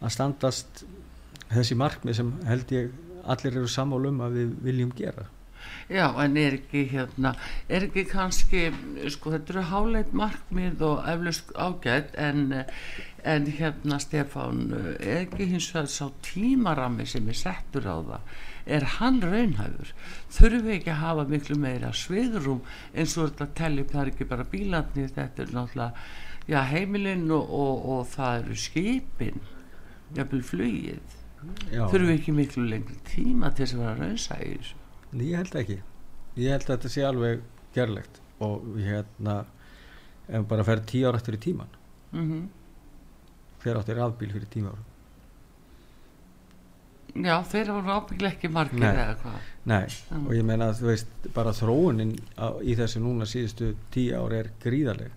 [0.01, 0.85] að standast
[1.53, 2.93] þessi markmið sem held ég
[3.27, 5.27] allir eru sammála um að við viljum gera
[5.87, 7.33] Já, en er ekki hérna,
[7.71, 8.63] er ekki kannski,
[9.15, 12.43] sko þetta eru háleit markmið og eflaust ágætt en,
[13.23, 14.65] en hérna Stefán,
[14.99, 18.37] er ekki hins vegar sá tímarami sem er settur á það,
[18.79, 19.95] er hann raunhæfur?
[20.39, 22.63] Þurfum við ekki að hafa miklu meira sviðrúm
[22.95, 26.09] eins og þetta telli, það er ekki bara bílarnir, þetta er náttúrulega,
[26.51, 29.47] já heimilinn og, og, og það eru skipin,
[30.17, 31.17] jafnvel flugið.
[31.71, 34.79] Þurfum við ekki miklu lengri tíma til þess að vera raunsa í þessu?
[35.23, 35.79] Ég held ekki.
[36.37, 37.45] Ég held að þetta sé alveg
[37.77, 39.39] gerlegt og hérna
[40.27, 41.75] ef við bara fer tíu ára eftir í tíman
[42.17, 42.47] Mm
[43.67, 44.85] hver áttir rafbíl fyrir tíu ára
[47.17, 48.91] Já, þeir voru ábygglega ekki margir Nei.
[48.93, 49.45] eða hvað.
[49.71, 49.87] Nei,
[50.19, 54.43] og ég meina að þú veist bara þróunin á, í þessu núna síðustu tíu ára
[54.43, 55.15] er gríðaleg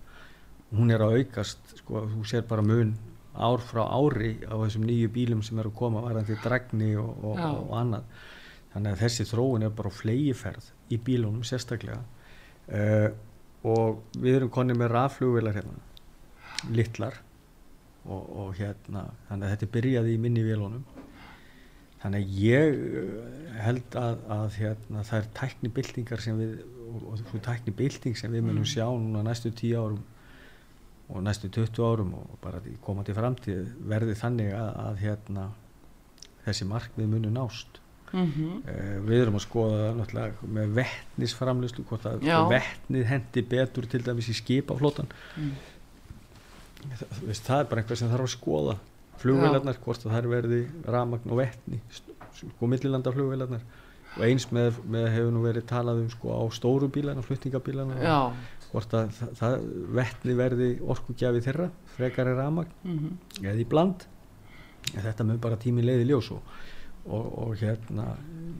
[0.72, 2.94] hún er að aukast sko, þú sér bara mun
[3.34, 7.40] ár frá ári á þessum nýju bílum sem eru að koma varandi dregni og, og,
[7.40, 8.22] og annað.
[8.72, 12.00] Þannig að þessi þróun er bara flegiferð í bílunum sérstaklega.
[12.70, 13.10] Uh,
[13.66, 17.16] og við erum konið með rafflugvilar hérna litlar
[18.04, 20.84] og, og hérna þannig að þetta byrjaði í minni vélunum.
[22.00, 26.54] Þannig að ég uh, held að, að hérna, það er tæknibildingar sem við
[26.90, 30.00] og, og svo tæknibilding sem við munum sjá núna næstu 10 árum
[31.10, 35.46] og næstu 20 árum og bara komandi framtíð verði þannig að, að hérna,
[36.46, 37.80] þessi markmið munu nást.
[38.10, 38.26] Mm
[38.66, 44.28] uh, við erum að skoða náttúrulega með vettnisframlöslu hvort að vettnið hendi betur til dæmis
[44.32, 45.52] í skipaflótan Mm.
[46.98, 48.74] það, það er bara eitthvað sem þarf að skoða
[49.20, 51.80] flugvélarnar, hvort að það verði ramagn og vettni
[52.40, 53.62] sko millilanda flugvélarnar
[54.16, 57.98] og eins með, með hefur nú verið talað um sko á stóru bílana, flutningabílana.
[58.02, 58.32] Já.
[58.70, 64.06] Hvort að það, það vettni verði orkugjafi þeirra frekari ramagn Mm eða í bland.
[64.90, 66.54] Þetta með bara tími leiði ljós og,
[67.06, 68.06] og, og hérna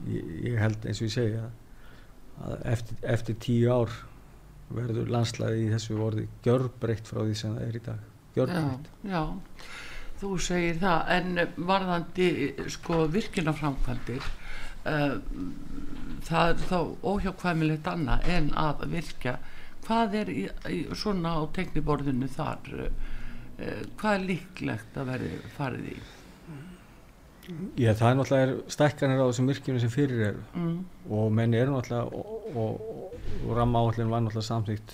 [0.09, 1.51] ég, ég held eins og ég segi að,
[2.73, 3.93] eftir, eftir tíu ár
[4.71, 8.03] verður landslæði í þessu orði gjörbreytt frá því sem það er í dag.
[8.05, 8.91] Já, gjörbreytt.
[9.11, 9.23] Já,
[10.21, 12.27] þú segir það, en varðandi
[12.75, 14.29] sko virkinaframkvæmdir,
[14.91, 15.15] uh,
[16.29, 16.77] það er þá
[17.13, 19.39] óhjákvæmilegt annað en að virka.
[19.91, 25.87] Hvað er í, í, svona á tekniborðinu þar, uh, hvað er líklegt að verði farið
[25.91, 25.99] í?
[27.81, 30.85] Já, það er náttúrulega stækkanir á þessum virkjunum sem fyrir eru Mm.
[31.09, 32.81] og menn eru náttúrulega og, og,
[33.47, 34.93] og ramma áallin var náttúrulega samþýtt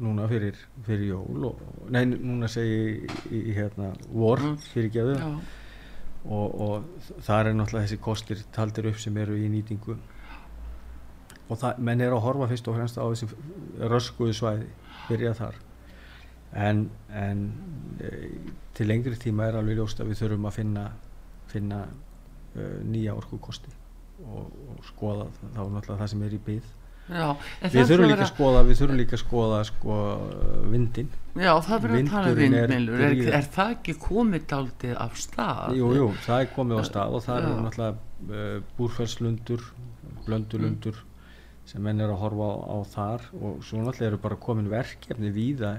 [0.00, 2.78] núna fyrir, fyrir jól og, nei, núna segi
[3.30, 4.56] í, í hérna vor Mm.
[4.72, 5.12] fyrir
[6.24, 6.84] og, og
[7.20, 9.98] það er náttúrulega þessi kostir taldir upp sem eru í nýtingu
[11.48, 13.28] og það, menn eru að horfa fyrst og fremst á þessi
[13.92, 14.68] röskuðu svæði
[15.08, 15.58] byrja þar.
[16.54, 17.44] En, en
[17.98, 18.12] e,
[18.76, 20.84] til lengri tíma er alveg ljóst að við þurfum að finna,
[21.50, 23.72] finna uh, nýja orkukosti
[24.22, 26.72] og, og skoða þá náttúrulega það sem er í það
[27.74, 29.96] við þurfum líka að skoða við þurfum líka að skoða sko,
[30.72, 34.46] vindin Já, það verður að tala um er vindmilur, er, er, gríðar- það ekki komið
[34.54, 35.74] daldið af stað?
[35.80, 37.48] Jú, jú, það er komið á stað og það Já.
[37.50, 39.66] eru náttúrulega uh, búrfellslundur,
[40.24, 41.02] blöndulundur
[41.68, 45.32] sem menn eru að horfa á, á þar og svo náttúrulega eru bara komin verkefni
[45.34, 45.74] víða.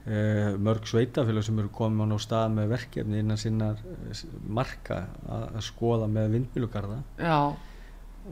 [0.00, 5.42] Uh, mörg sveitafélag sem eru komin á stað með verkefni innan sinnar uh, marka að,
[5.58, 7.52] að skoða með vindmilugarða Já,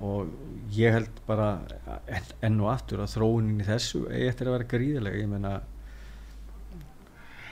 [0.00, 0.30] og
[0.72, 1.50] ég held bara
[2.08, 5.52] enn, enn og aftur að þróunin í þessu eftir að vera gríðilega ég meina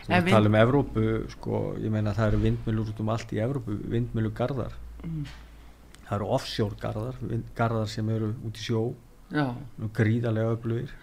[0.06, 3.74] Við tala um Evrópu, sko, ég meina það eru vindmjölur út um allt í Evrópu,
[3.90, 4.76] vindmjölugarðar.
[5.02, 5.24] Mm.
[5.96, 7.18] Það eru offshore garðar,
[7.58, 8.82] garðar sem eru út í sjó
[9.96, 10.96] gríðarlega öflugir.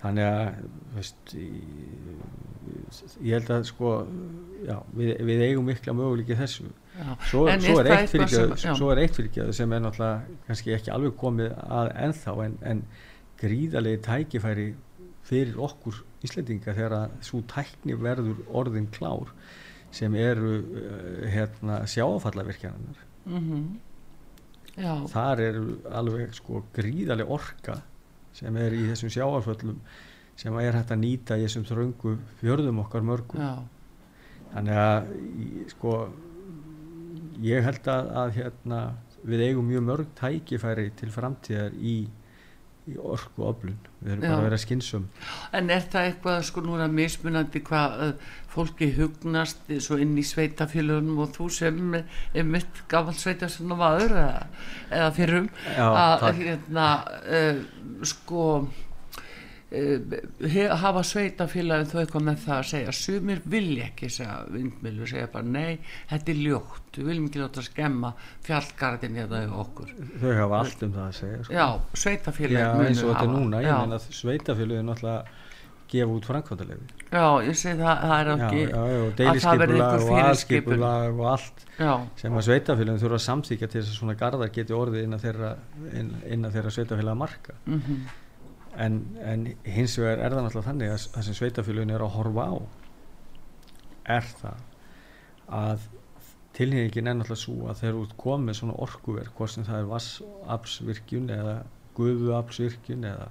[0.00, 0.60] Þannig að
[0.96, 2.20] veist, ég,
[3.20, 3.90] ég held að sko
[4.64, 6.70] já, við, við eigum mikla möguleiki þessu.
[7.28, 9.02] Svo, svo, er eitt eitthvað sem- er
[9.56, 12.82] sem er náttúrulega kannski ekki alveg komið að ennþá en, en
[13.40, 14.70] gríðarlegi tækifæri
[15.28, 19.30] fyrir okkur Íslendinga þegar að svo tækni verður orðin klár
[19.94, 23.62] sem eru uh, hérna, sjáfallavirkjanarnar mhm.
[24.76, 25.60] Já, þar er
[26.00, 27.80] alveg sko gríðarlega orka
[28.36, 29.80] sem er í þessum sjáarföllum
[30.40, 33.52] sem er hægt að nýta í þessum þröngu fjörðum okkar mörgum já,
[34.54, 35.10] þannig að
[35.74, 35.94] sko
[37.44, 38.80] ég held að, að hérna,
[39.26, 41.96] við eigum mjög mörg tækifæri til framtíðar í,
[42.90, 43.78] í orku öflun.
[44.00, 44.36] Við erum bara Já.
[44.38, 45.06] að vera skynsum
[45.56, 51.20] En er það eitthvað sko núna mismunandi hvað uh, fólki hugnast svo inn í sveitafélögunum
[51.24, 54.46] og þú sem er mitt gafal sveitafélögunum maður eða,
[54.88, 56.86] eða fyrrum Já, að hérna
[57.20, 57.60] uh,
[58.08, 58.46] sko
[59.70, 62.94] uh, he, hafa sveitafélagin þó eitthvað með það að segja.
[63.00, 65.80] Sumir vilja ekki segja vindmilu segja bara nei,
[66.12, 66.88] þetta er ljótt.
[66.96, 68.14] Við viljum ekki láta skemma
[68.46, 69.92] fjallgarðin eða yfir okkur.
[70.22, 71.58] Þau hafa allt um það að segja sko.
[71.58, 71.66] Já,
[72.04, 75.38] sveitafélagin eins og þetta er núna, ég meina að sveitafélögin náttúrulega
[75.90, 81.18] gefa út framkvæmdalefi já, ég segi það, það er ekki já, já, einhver og aðskipulag
[81.18, 84.76] og allt Já, sem að sveitafélagin þurfa að samþykja til þess að svona garðar geti
[84.76, 85.52] orðið innan þeirra,
[85.96, 87.56] inn, innan þeirra sveitafélaga marka.
[87.66, 88.02] Mhm
[88.78, 92.44] en, en hins vegar er það náttúrulega þannig að það sem sveitafélagin er að horfa
[92.46, 92.54] á
[94.16, 94.60] er það
[95.60, 95.88] að
[96.56, 101.28] tilhengin er náttúrulega svo að þeir eru komið svona orkuverk hvort sem það er vassapsvirkjun
[101.34, 101.56] eða
[101.98, 103.28] gufuapsvirkjun eða,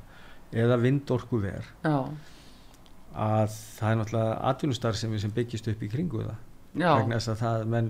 [0.66, 1.96] eða vindorkuver Já,
[3.16, 6.38] að það er náttúrulega atvinnustarfsemi sem byggist upp í kringu það.
[7.00, 7.88] Vegna þess að það menn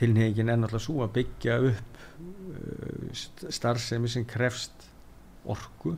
[0.00, 4.88] tilhengin er náttúrulega svo að byggja upp uh, st- starfsemi sem krefst
[5.54, 5.96] orku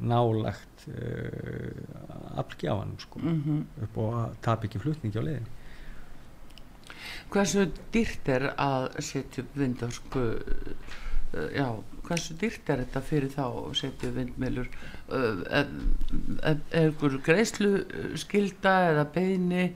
[0.00, 3.20] nálagt uh, aflgjafanum sko.
[3.22, 3.60] Mhm.
[3.86, 5.52] Upp og að tapa ekki flutningi á leiðin
[7.32, 11.66] Hversu dýrt er að setja upp vindorku uh, já,
[12.06, 15.72] hversu dýrt er þetta fyrir þá að setja upp vindmilur uh, er,
[16.42, 17.72] er, er ykkur greiðslu
[18.20, 19.66] skilda eða beini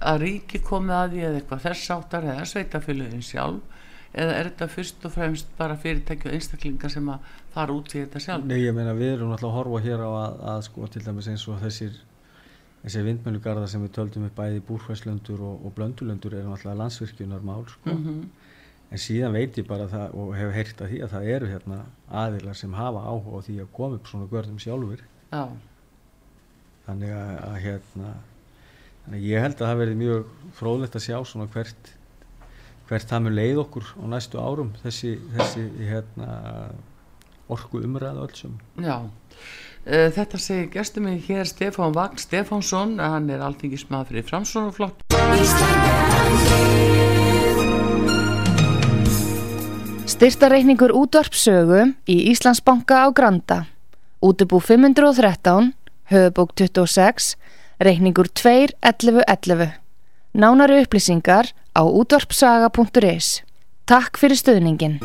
[0.00, 3.73] að ríki komið að því eða eitthvað þess áttar eða sveitafélugin sjálf
[4.14, 8.00] eða er þetta fyrst og fremst bara fyrirtæki og einstaklingar sem að fara út í
[8.00, 8.48] þetta sjálf?
[8.48, 11.30] Nei, ég meina við erum náttúrulega að horfa hér á að, að sko til dæmis
[11.32, 12.00] eins og þessir
[12.84, 17.94] þessir vindmjölugarðar sem við töldum upp bæði búrfæslöndur og, og blöndulöndur eru náttúrulega landsvirkjunarmál sko.
[17.94, 18.26] Mm
[18.94, 21.78] en síðan veit ég bara það og hef heyrt að því að það eru hérna
[22.22, 25.02] aðilar sem hafa áhuga á því að koma upp svona görðum sjálfur
[25.34, 25.42] Já,
[26.86, 28.12] þannig að, að hérna
[29.04, 31.92] þannig ég held að það verði mjög fróðlegt að sjá svona hvert
[32.88, 36.30] hvert það mun leið okkur á næstu árum þessi, þessi hérna
[37.48, 38.98] orku umræða öll sem já
[39.84, 45.04] Uh, Þetta segir gestur mig hér Stefán Vagn Stefánsson, hann er alþingismað fyrir framsónaflokk
[50.08, 53.58] Styrtareikningur útvarpsögu í Íslandsbanka á Granda.
[54.24, 55.74] Útubú 513,
[56.08, 57.34] höfubók 26,
[57.76, 59.74] reikningur 2.11.11.
[60.32, 63.42] Nánari upplýsingar á útvarpsaga.is.
[63.84, 65.00] Takk fyrir stöðningin.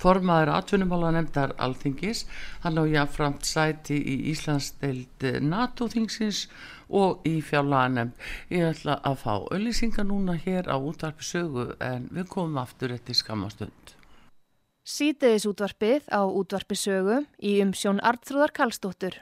[0.00, 2.24] Formaður atvinnumála nefndar alþingis
[2.62, 6.46] hann á jáframt sæti í Íslandsdeild NATO-þingsins
[6.88, 8.16] og í fjárlaganemnd
[8.52, 13.20] ég ætla að fá auðlýsingar núna hér á útvarpi sögu en við komum aftur eftir
[13.20, 13.94] skamastund
[14.84, 19.16] Sýteðis útvarpið á útvarpisögu í umsjón Artrúðar Karlsdóttur.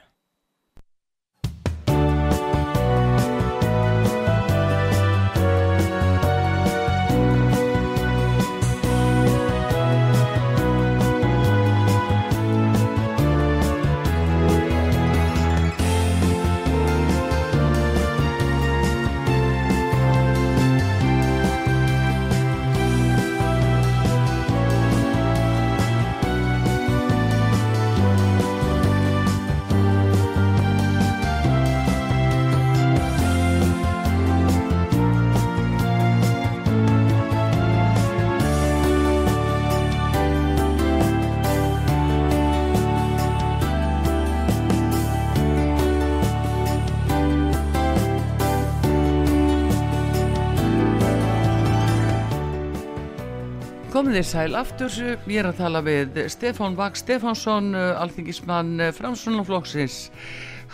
[54.13, 54.95] Komið þið sæl aftur,
[55.25, 59.95] ég er að tala við Stefán Vag Stefánsson, alþingismann Framsunaflokksins.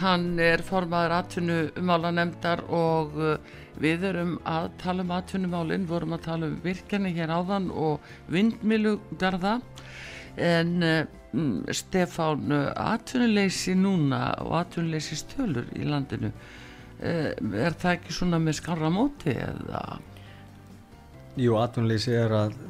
[0.01, 3.37] Hann er formaður atvinnumálanemdar og uh,
[3.79, 9.55] við erum að tala um atvinnumálinn, vorum að tala um virkjani hér áðan og vindmilugarða
[10.35, 10.99] en uh,
[11.31, 18.59] mm, Stefán, atvinnuleysi núna og atvinnuleysi stölur í landinu, uh, er það ekki svona með
[18.59, 19.85] skarra móti eða?
[21.39, 22.63] Jú, atvinnleysi er að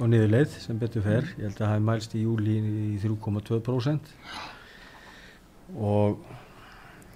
[0.00, 1.26] og niður leið sem betur fer.
[1.36, 4.12] Ég held að það hafi mælst í júli í 3,2%
[5.78, 6.18] og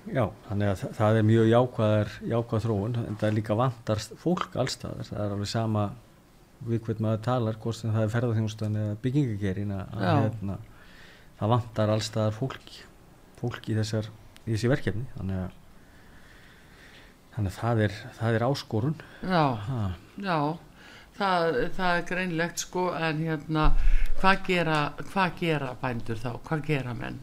[0.07, 4.03] já, þannig að þa- það er mjög jákvæðar jákvæð þróun, en það er líka vantar
[4.23, 5.85] fólk allstaðar, það er alveg sama
[6.67, 10.59] við hvern maður talar, hvort sem það er ferðarþjónustan eða byggingagerin hérna,
[11.41, 12.71] það vantar allstaðar fólk
[13.37, 14.09] fólk í þessar
[14.47, 15.51] í þessi verkefni, þannig að
[17.37, 18.95] þannig að það er, það er áskorun.
[19.21, 19.81] Já, ha.
[20.25, 20.39] já,
[21.19, 23.71] það, það er greinlegt sko en hérna,
[24.21, 24.79] hvað gera,
[25.13, 27.21] hvað gera bændur þá, hvað gera menn?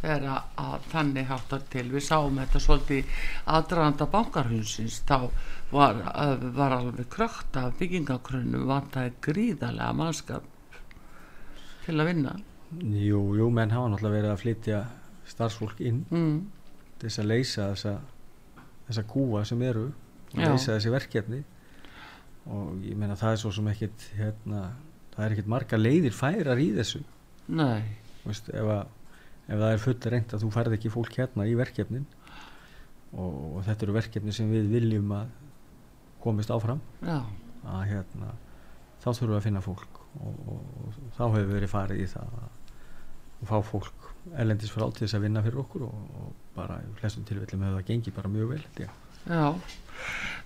[0.00, 1.86] þegar að, þannig háttar til?
[1.92, 5.28] Við sáum þetta svolítið aðdraðanda bankarhunsins þá
[5.70, 10.46] var, að- var alveg krökt af byggingakrunum vantaði gríðarlega mannskap
[11.84, 12.38] til að vinna?
[12.80, 14.80] Jú, jú, menn hafa náttúrulega verið að flytja
[15.26, 16.36] starfsfólk inn mm.
[17.02, 17.94] þess að leysa þessa,
[18.88, 19.90] þessa kúa sem eru
[20.32, 21.42] leysa þessi verkefni
[22.48, 24.62] og ég meina það er svo sem ekkit hérna,
[25.14, 27.02] það er ekkit marga leiðir færar í þessu.
[28.24, 29.14] Veist, ef, að,
[29.48, 32.06] ef það er full reynd að þú færð ekki fólk hérna í verkefnin
[33.16, 35.32] og, og þetta eru verkefni sem við viljum að
[36.20, 37.18] komist áfram já,
[37.64, 38.34] að hérna,
[39.00, 42.34] þá þurfum við að finna fólk og, og, og þá hefur verið farið í það
[42.40, 42.56] að,
[43.48, 47.24] fá fólk ellendis frá til þess að vinna fyrir okkur og, og bara í flestum
[47.28, 48.98] tilfellum hefur það gengið bara mjög vel ég.
[49.26, 49.44] Já.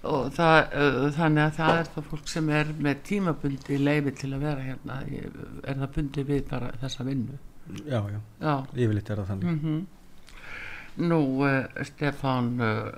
[0.04, 4.32] Og það, uh, þannig að það er það fólk sem er með tímabundi leifi til
[4.34, 5.00] að vera hérna.
[5.64, 7.38] Er það bundi við bara þessa vinnu?
[7.88, 9.60] Já, já, já, yfirleitt er það þannig.
[9.60, 9.84] Mm
[10.94, 12.92] Nú, uh, Stefán, uh,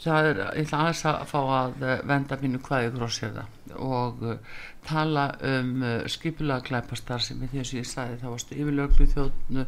[0.00, 3.44] það er, ég ætla aðeins að fá að uh, venda mínu hvaði grósjöða
[3.84, 8.58] og uh, tala um uh, skipulega glæpastar sem í því að ég sagði það varstu
[8.62, 9.66] yfirlöglu þjóðnu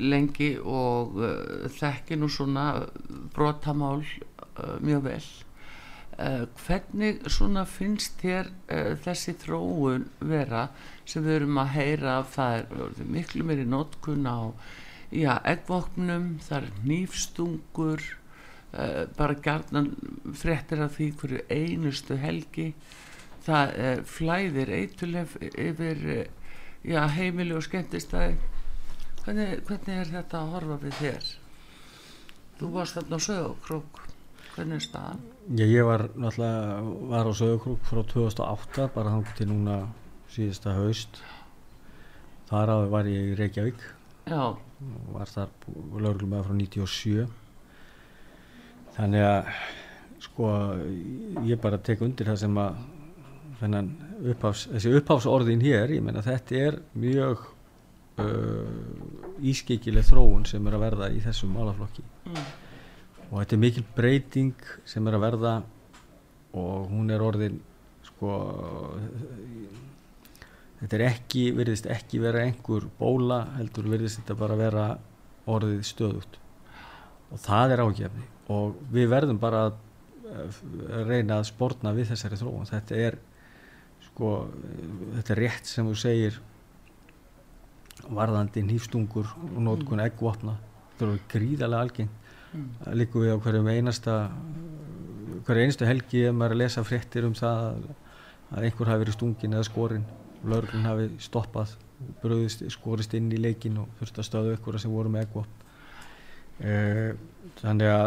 [0.00, 1.16] lengi og
[1.74, 2.66] þekki nú svona
[3.34, 4.04] brotamál
[4.84, 5.22] mjög vel.
[6.20, 10.66] Uh, hvernig svona finnst þér uh, þessi þróun vera
[11.08, 12.16] sem við erum að heyra?
[12.28, 14.52] Það er miklu meiri notkun á
[16.44, 18.04] það er nýfstungur
[19.18, 19.88] bara gjarnan
[20.38, 22.68] fréttir af því hverju einustu helgi.
[23.42, 26.04] Það uh, flæðir eitulef yfir
[26.84, 28.36] já, heimili og skemmtistæði.
[29.24, 31.34] Hvernig, hvernig er þetta að horfa við þér?
[32.60, 34.04] Þú varst þarna á sögokrók
[34.54, 35.22] hvernig er staðan?
[35.50, 36.80] Já, ég var náttúrulega
[37.10, 39.76] var á Söðukrúk frá 2008 bara þannig til núna
[40.30, 41.20] síðasta haust.
[42.50, 43.84] Þar áður var ég í Reykjavík.
[44.30, 44.56] Já,
[45.14, 45.54] var þar
[45.98, 47.28] lögreglum með frá 97
[48.96, 49.52] þannig að
[50.20, 50.48] sko
[51.48, 52.80] ég bara tek undir það sem að
[53.60, 53.88] þennan
[54.32, 57.44] upphafs, þessi upphafsorðin hér, ég meina þetta er mjög
[58.20, 62.04] uh, ískikileg þróun sem er að verða í þessum málaflokki.
[62.28, 62.44] Mm.
[63.30, 65.54] Og þetta er mikil breyting sem er að verða
[66.58, 67.60] og hún er orðin
[68.08, 68.32] sko
[70.80, 74.88] þetta er ekki, virðist ekki vera einhver bóla, heldur virðist þetta bara vera
[75.50, 76.40] orðið stöðut
[77.30, 79.78] og það er ágefni og við verðum bara að
[81.08, 82.68] reyna að sportna við þessari þróun.
[82.70, 83.18] Þetta er
[84.08, 84.30] sko,
[85.16, 86.40] þetta er rétt sem þú segir
[88.10, 90.56] varðandi nýfstungur og nótkun eggvopna.
[90.94, 92.19] Þetta er gríðarlega algengt
[92.50, 92.70] Mm.
[92.98, 94.14] liggur við á hverjum einasta
[95.46, 97.84] hverju einstu helgi ef maður er að lesa fréttir um það að,
[98.64, 100.08] einhver hafi verið stungin eða skorinn.
[100.40, 101.76] Lögreglun hafi stoppað
[102.22, 105.66] bröðist, skorist inn í leikin og þurft að stöðu einhverja sem voru með eggvopn
[106.64, 107.10] eh,
[107.60, 108.06] þannig að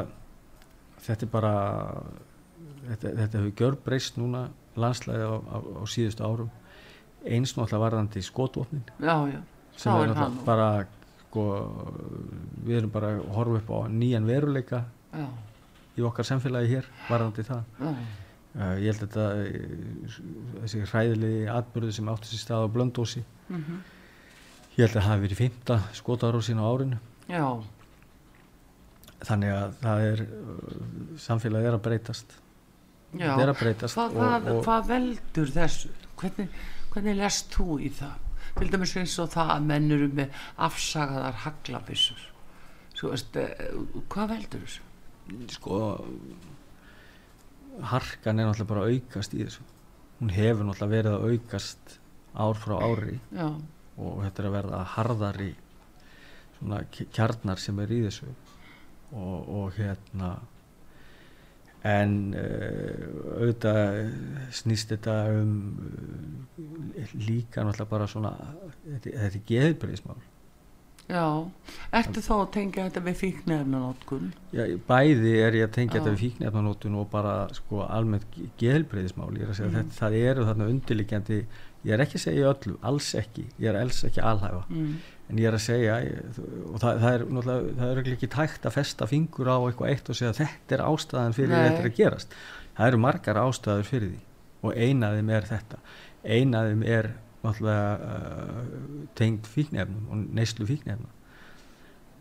[1.05, 1.53] þetta er bara
[2.87, 4.47] þetta, þetta hefur gjörbreyst núna
[4.79, 6.51] landslæði á, á, á síðustu árum.
[7.23, 8.83] Eins náttúrulega varðandi skotvopnin.
[8.97, 9.39] Já, já,
[9.77, 10.69] sem þá er hann bara
[11.33, 11.45] sko,
[12.61, 15.25] við erum bara að horfa upp á nýjan veruleika já,
[15.97, 17.63] í okkar samfélagi hér varðandi það.
[17.79, 20.19] Já, uh, ég held að þetta eh,
[20.59, 23.81] þessi hræðilegi atbyrði sem átti sér stað á blöndósi mm
[24.73, 26.97] ég held að það hafi verið fymta skotarósin á árinu.
[27.29, 27.45] Já,
[29.21, 30.23] þannig að það er
[31.21, 32.33] samfélagið er að breytast.
[33.13, 33.27] Já.
[33.27, 35.91] þetta er að breytast hvað, og, hvað, og, hvað veldur þessu?
[36.17, 36.55] Hvernig,
[36.93, 41.41] hvernig lest þú í það til dæmis eins og það að menn eru með afsagaðar
[41.45, 42.29] haglabissur
[43.03, 43.73] svo veist eh,
[44.11, 44.83] hvað veldur þessu?
[45.51, 45.79] Sko
[47.89, 49.65] harkan er náttúrulega bara aukast í þessu.
[50.19, 51.97] Hún hefur náttúrulega verið að aukast
[52.33, 53.17] ár frá ári.
[53.33, 53.49] Já,
[53.97, 55.51] og þetta er að verða harðari
[56.57, 58.31] svona kjarnar sem er í þessu.
[59.13, 60.35] Og, og hérna
[61.83, 63.97] en uh, auðvitað
[64.55, 65.55] snýst þetta um
[66.57, 68.31] uh, líka náttúrulega bara svona
[68.85, 70.21] þetta, þetta er geðbyrðismál
[71.11, 71.25] Já,
[71.99, 74.29] ertu þá að tengja þetta við fíknefnanótkun?
[74.55, 75.99] Já, bæði er ég að tengja Já.
[75.99, 79.75] þetta við fíknefnanótun og bara sko almennt geðbyrðismál ég er að segja Mm.
[79.81, 81.39] þetta, það eru þarna undirliggjandi
[81.83, 84.95] ég er ekki að segja öllu, alls ekki ég er alls ekki alhæfa Mm.
[85.33, 85.95] En ég er að segja
[86.69, 90.19] og það, það er náttúrulega er ekki tækt að festa fingur á eitthvað eitt og
[90.19, 91.63] segja þetta er ástæðan fyrir Nei.
[91.65, 92.37] þetta að gerast
[92.77, 94.21] það eru margar ástæður fyrir því
[94.63, 95.81] og eina af þeim er þetta
[96.23, 97.09] eina af þeim er
[97.43, 98.61] náttúrulega uh,
[99.19, 101.11] tengd fíknefnum og neyslu fíknefna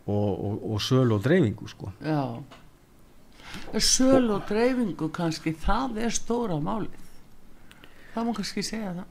[0.02, 2.42] og, og, og sölu og dreifingu sko Já.
[3.78, 6.96] Söl og dreifingu kannski, það er stóra málið.
[8.14, 9.08] Það má kannski segja það.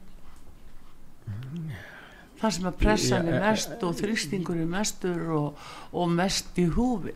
[2.41, 5.59] Það sem að pressan er mest og þrýstingur er mestur og,
[5.93, 7.13] og mest í húfi.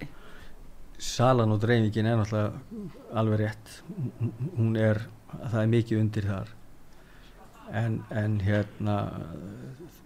[0.97, 2.53] salan og dreifingin er náttúrulega
[3.19, 3.71] alveg rétt
[4.57, 5.01] Hún- er,
[5.51, 6.53] það er mikið undir þar
[7.73, 8.95] en, en hérna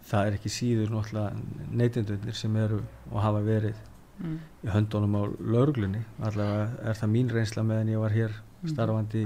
[0.09, 3.75] það er ekki síður náttúrulega neytendunir sem eru og hafa verið
[4.19, 4.33] Mm.
[4.65, 8.33] í höndunum á lauruglunni allavega er það mín reynsla meðan ég var hér
[8.67, 9.21] starfandi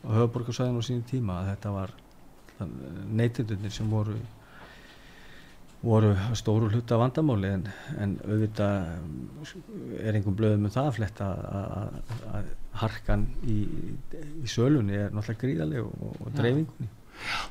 [0.00, 1.90] á höfuborgarsvæðinu á sínum tíma að þetta var
[3.12, 4.14] neytendunir sem voru
[5.84, 7.64] voru stóru hluta vandamáli en,
[8.00, 8.74] en auðvitað
[10.00, 11.30] er einhver blöðum um það að fletta
[11.60, 13.60] að, harkan í,
[14.42, 16.90] í sölunni er náttúrulega gríðaleg og, og dreifingunni.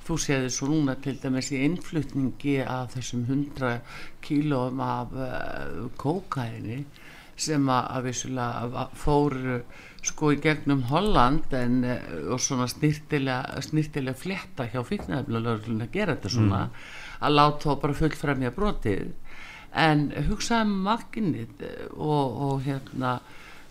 [0.04, 3.78] Þú séði svo núna til dæmis í innflutningi af þessum 100
[4.26, 6.84] kílóum af uh, kókaini
[7.40, 14.18] sem að, að vissulega fór uh, sko í gegnum Holland en, uh, og svona snirtilega
[14.20, 16.62] fletta hjá fíknæðaflöðurlun að gera þetta svona
[17.24, 19.14] að láta þá bara fullfremja brotið.
[19.74, 23.16] En hugsaði um magnið uh, og, og hérna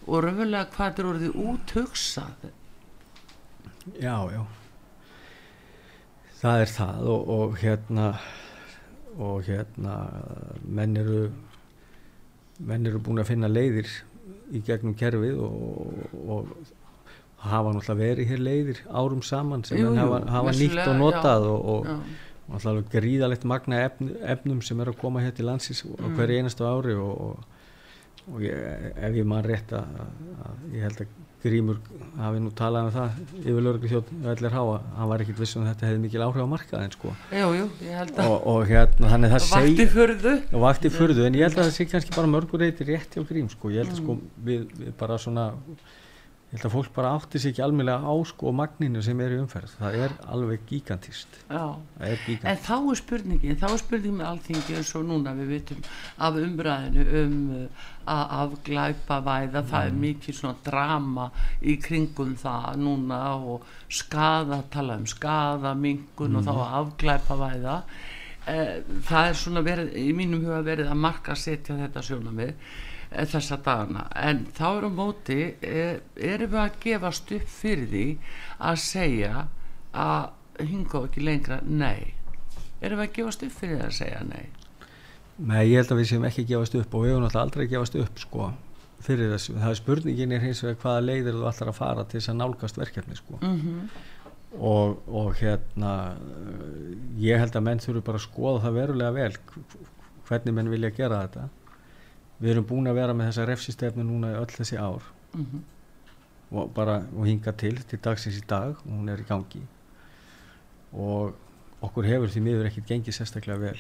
[0.07, 2.51] og raunverulega hvað þetta er orðið út hugsað
[3.99, 4.43] Já, já.
[6.43, 8.07] Það er það og, og hérna
[9.13, 9.97] og hérna
[10.65, 11.25] menn eru
[12.63, 13.91] menn eru búin að finna leiðir
[14.55, 16.53] í gegnum kerfið og, og
[17.43, 21.49] hafa náttúrulega verið hér leiðir árum saman sem Jú, jú, hafa, hafa nýtt og notað
[21.51, 21.97] og, og, Já.
[22.49, 26.15] Og náttúrulega gríðalegt magna efn, efnum sem er að koma hér til landsins á Mm.
[26.19, 27.45] hverju einastu ári og, og,
[28.35, 28.55] og ég,
[29.03, 30.01] ef ég man rétt að,
[30.47, 31.79] að ég held að Grímur
[32.23, 35.65] hafi nú talað um það yfir lögreglu þjótt öllir háa, hann var ekkit viss um
[35.65, 37.15] að þetta hefði mikil áhrif á markaðin sko.
[37.35, 40.35] Jú, jú, ég held að og, og hérna þannig það vakti seg furðu.
[40.55, 43.27] Og vakti furðu en ég held að það sé kannski bara mörgur reyti rétt hjá
[43.27, 44.31] Grím sko, ég held að sko Mm.
[44.47, 45.49] við, við bara svona
[46.53, 49.39] ég held að fólk bara átti sig ekki almennilega á sko magninu sem er í
[49.41, 54.77] umferð, það er alveg gigantist, er En þá er spurningin, þá er spurningin með alþingi
[54.77, 55.81] eins og núna við vitum
[56.29, 61.27] af umræðinu um uh, að afglæpa væða, það er mikið svona drama
[61.65, 67.83] í kringum það núna og skaða, tala um skaða, mingun og þá að afglæpa væða.
[68.53, 68.79] Eh,
[69.09, 72.57] það er svona verið, í mínum huga verið að marka setja þetta sjónamið
[73.33, 74.07] þessa dagana.
[74.17, 78.05] En þá er á móti eh, erum við að gefast upp fyrir því
[78.71, 79.45] að segja
[79.93, 82.15] að hinga ekki lengra nei.
[82.83, 84.45] Erum við að gefast upp fyrir því að segja nei?
[85.43, 87.65] Nei, ég held að við séum ekki að gefast upp og við höfum náttúrulega aldrei
[87.67, 88.51] að gefast upp sko
[89.03, 92.21] fyrir þessu, það er spurningin er hins vegar hvaða leiðir þú ætlar að fara til
[92.21, 93.39] þess að nálgast verkefni sko.
[93.43, 93.87] Mm
[94.53, 95.93] og, og hérna
[97.17, 99.87] ég held að menn þurfu bara að skoða það verulega vel hv-
[100.29, 101.47] hvernig menn vilja gera þetta
[102.43, 105.03] við erum búin að vera með þessa refsistefnu núna í öll þessi ár.
[105.37, 105.63] -hmm.
[106.53, 109.63] og bara og hinga til til dagsins í dag og hún er í gangi.
[110.93, 111.33] Og
[111.83, 113.79] okkur hefur því miður ekkert gengið sérstaklega vel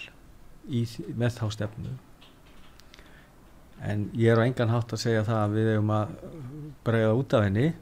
[0.69, 0.87] í,
[1.17, 1.91] með þá stefnu.
[3.83, 6.09] En ég er á engan hátt að segja það að við eigum að
[6.87, 7.73] bregða út af henni.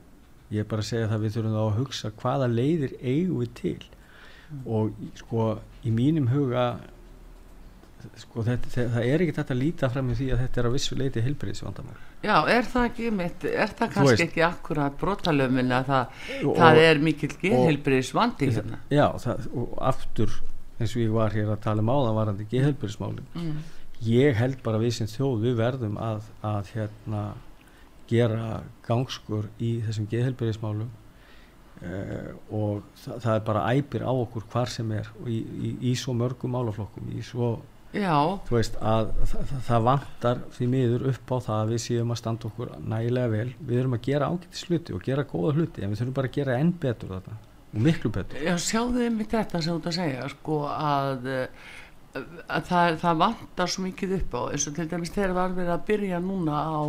[0.50, 3.50] Ég er bara að segja það að við þurfum að hugsa hvaða leiðir eigum við
[3.60, 3.82] til.
[4.66, 6.64] Og í- sko í mínum huga
[8.22, 10.76] sko þetta, það er ekki þetta að líta fram í því að þetta er að
[10.76, 14.24] vissu leiti heilbriðsvandamál já, er það ekki mitt, er það kannski veist.
[14.28, 19.76] ekki akkurat brotalöfin að það, Og- það er mikill geðheilbriðis vandi hérna Já, það, og
[19.92, 20.38] aftur
[20.80, 23.26] eins og ég var hér að tala um áðan varandi geðhelbjörnsmálin.
[23.36, 23.60] mm.
[24.00, 27.24] Ég held bara við sem þjóð við verðum að, að hérna
[28.08, 30.88] gera gangskur í þessum geðhelbjörnsmálum
[31.84, 35.36] uh, og það, það er bara æpir á okkur hvar sem er í,
[35.68, 37.52] í, í svo mörgum málaflokkum, í svo
[38.54, 42.50] veist að það, það, vantar því miður upp á það að við séum að standa
[42.50, 43.48] okkur nægilega vel.
[43.58, 46.38] Við erum að gera ágætis hluti og gera góða hluti en við þurfum bara að
[46.38, 47.36] gera enn betur þetta
[47.70, 48.46] og miklu betur.
[48.46, 51.30] Já, sjáðu einmitt þetta sem þú að segja sko að
[52.10, 54.42] að það, það vantar svo mikið upp á.
[54.50, 56.80] Eins og til dæmis þegar var verið að byrja núna á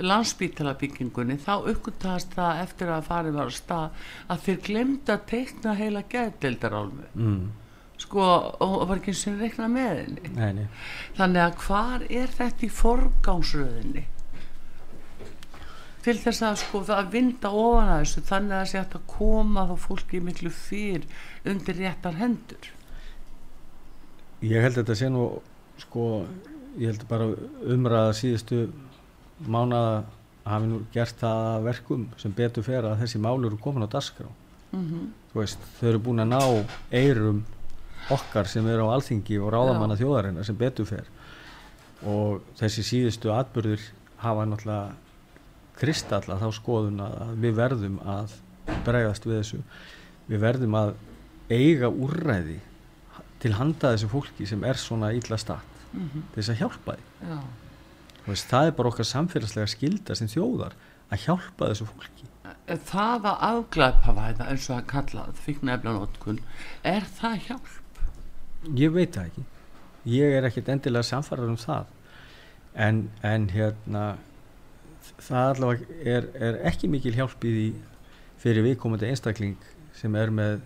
[0.00, 5.74] landsbítalabyggingunni þá uppgötast það eftir að farið var á stað að þeir glemd að teikna
[5.76, 7.42] heila geðdeildarálmu mm.
[8.02, 10.32] Sko og, var ekki og reikna með henni.
[10.36, 10.66] Nei, nei.
[11.18, 14.04] þannig að hvar er þetta í forgánsröðinni
[16.02, 18.96] til þess að sko það að vinda ofan að þessu þannig að það sé hægt
[18.98, 21.04] að koma þá fólki miklu fyrr
[21.52, 22.70] undir réttar hendur.
[24.42, 25.28] Ég held að þetta sé nú
[25.78, 26.08] sko,
[26.74, 27.30] ég held bara
[27.70, 28.64] umræða síðustu
[29.46, 30.02] mánaða
[30.42, 33.94] hafi nú gert það að verkum sem betur fer að þessi mál eru komin á
[33.94, 34.26] dagskrá.
[34.74, 36.40] Mm þú veist, þau eru búin að ná
[36.92, 37.38] eirum
[38.10, 41.06] okkar sem eru á alþingi og ráðamanna þjóðarinnar sem betur fer.
[42.02, 43.84] Og þessi síðustu atbyrður
[44.22, 44.94] hafa náttúrulega
[45.78, 48.34] kristalla þá skoðun að við verðum að
[48.86, 49.62] bregðast við þessu.
[50.28, 50.94] Við verðum að
[51.50, 52.60] eiga úrræði
[53.42, 56.22] til handa þessu fólki sem er svona illa statt -hmm.
[56.32, 57.38] til þess að hjálpa því
[58.26, 60.76] veist, það er bara okkar samfélagslega skilda sem þjóðar
[61.12, 62.28] að hjálpa þessu fólki.
[62.86, 66.40] Það að afglæpa væða eins og að kalla fíkneflanótkun
[66.86, 67.81] er það hjálp?
[68.76, 69.44] Ég veit það ekki.
[70.12, 71.90] Ég er ekkert endilega samfarrar um það.
[72.74, 74.04] En, en hérna
[75.22, 77.66] það allavega er, er ekki mikil hjálp í því
[78.42, 79.56] fyrir viðkomandi einstakling
[79.94, 80.60] sem er með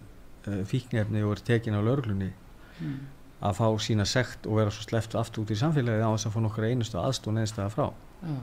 [0.46, 2.32] uh, fíknefni og er tekin á löglunni
[2.76, 3.06] Mm.
[3.40, 6.34] að fá sína sekt og vera svo sleppt aftur út í samfélagið á þess að
[6.34, 7.86] fá nokkra einustu aðstún einstæða frá.
[8.20, 8.34] Já.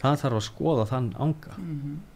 [0.00, 1.54] það þarf að skoða þann anga.
[1.54, 2.13] Mm það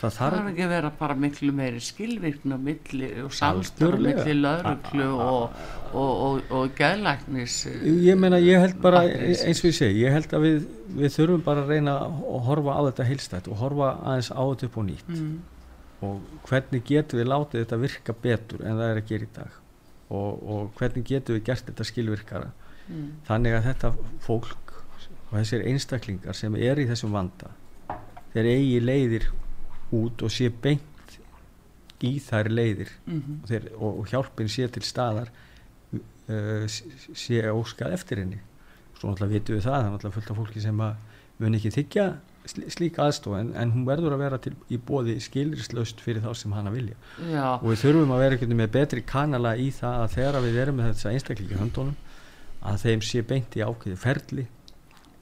[0.00, 4.24] það þarf ekki að vera bara miklu meiri skilvirkna milli og samstarf Algjörlega.
[4.24, 7.56] milli lauruglu og, og, og, og geðlæknis
[8.04, 10.68] Ég meina, ég held bara, eins og ég segi, ég held að við,
[11.00, 14.68] við þurfum bara að reyna að horfa á þetta heilstætt og horfa aðeins á þetta
[14.70, 15.32] upp og nýtt mm.
[16.10, 19.58] og hvernig getum við látið þetta virka betur en það er að gera í dag
[20.06, 22.52] og, og hvernig getum við gert þetta skilvirkara
[22.86, 23.06] Mm.
[23.26, 23.88] þannig að þetta
[24.22, 24.74] fólk
[25.26, 27.48] og þessir einstaklingar sem er í þessum vanda
[28.30, 29.26] þeir eigi leiðir
[29.94, 31.18] út og sé beint
[32.04, 32.92] í þær leiðir.
[33.06, 35.30] Mm og, þeir, og, og hjálpin sé til staðar
[35.92, 38.40] uh, sé óskað eftir henni.
[38.96, 40.96] Svo náttúrulega vitum við það það er náttúrulega fullt af fólki sem að
[41.38, 42.06] mun ekki þykja
[42.48, 46.30] sl- slík aðstof en, en hún verður að vera til, í bóði skilrislaust fyrir þá
[46.38, 46.96] sem hana vilja.
[47.28, 50.80] Já, og við þurfum að vera með betri kanala í það að þegar við erum
[50.80, 51.96] með þessa einstaklingi höndunum
[52.66, 54.46] að þeim sé beint í ákveði ferli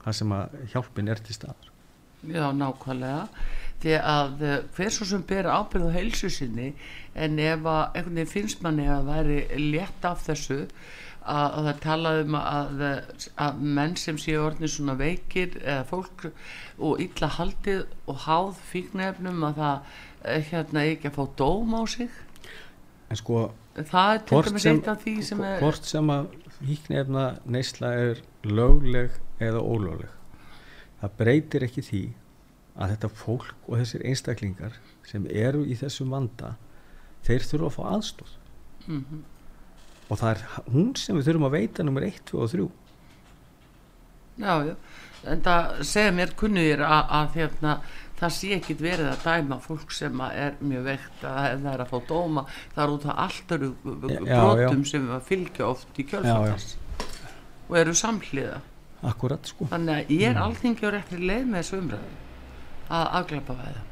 [0.05, 1.71] þar sem að hjálpin er til staðar.
[2.25, 3.25] Já, nákvæmlega
[3.83, 6.73] því að eh, hver svo sem ber ábyrð á heilsu sinni
[7.15, 10.61] en ef að einhvern veginn finnst manni að væri létt af þessu
[11.25, 12.85] að, að það talaði um að,
[13.45, 16.27] að menn sem séu orðin svona veikir eða fólk
[16.77, 21.81] og illa haldið og háð fíknefnum að það eh, hérna ekki að fá dóm á
[21.89, 22.21] sig.
[23.09, 23.45] En sko
[23.75, 26.29] það er til dæmis eitt af því sem er hvort sem að
[26.63, 30.13] híknefna neysla er lögleg eða ólögleg
[31.01, 32.03] það breytir ekki því
[32.75, 36.55] að þetta fólk og þessir einstaklingar sem eru í þessum vanda
[37.25, 38.35] þeir þurfa að fá aðstóð
[38.87, 39.23] mm
[40.05, 42.65] og það er hún sem við þurfum að veita nummer 1, 2 og 3
[44.35, 44.73] Já, já,
[45.31, 47.75] en það segja mér kunnugir að, að hérna,
[48.19, 51.93] það sé ekkit verið að dæma fólk sem er mjög veikt að það er að
[51.93, 52.43] fá dóma.
[52.73, 53.69] Það er út af allt eru
[54.19, 54.89] Já, brotum já.
[54.91, 56.67] sem fylgja oft í kjölfættas
[57.69, 58.59] og eru samhliða.
[59.07, 59.69] Akkurat sko.
[59.71, 62.24] Þannig að ég er alþingi á réttri leið með þessu umræðu
[62.89, 63.83] að afglæpa væða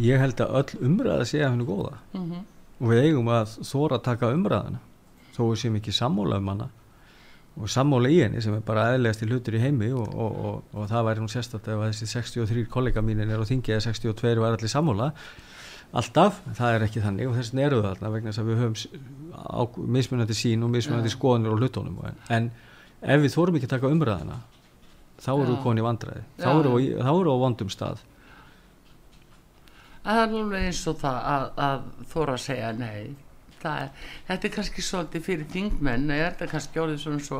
[0.00, 1.96] ég held að öll umræða sé að henni góða.
[2.12, 2.44] Mm -hmm.
[2.80, 4.78] og við eigum að þóra að taka umræðana
[5.36, 6.68] þó við séum ekki sammála um hana.
[7.60, 10.88] Og sammála í henni sem er bara eðlegasti hlutur í heimi og, og, og, og
[10.88, 14.40] það væri nú sérstætt ef að þessi 63 kollega mínir er á þingi eða 62
[14.40, 15.12] var allir sammála.
[15.92, 18.60] Alltaf, það er ekki þannig og þess vegna eru það þarna vegna þess að við
[18.62, 21.98] höfum mismunandi sín og mismunandi skoðanir og hlutunum.
[22.04, 22.50] En, en
[23.02, 24.38] ef við þórum ekki að taka umræðana
[25.22, 25.52] þá erum Já.
[25.52, 26.56] við komin í vandræði þá já.
[26.76, 28.02] við, á vondum stað
[30.02, 33.12] Það er alveg eins og það að, að þóra að segja nei.
[33.62, 33.90] Það Er,
[34.26, 37.36] þetta er kannski svolítið fyrir þingmenn, er þetta kannski orðið svona svo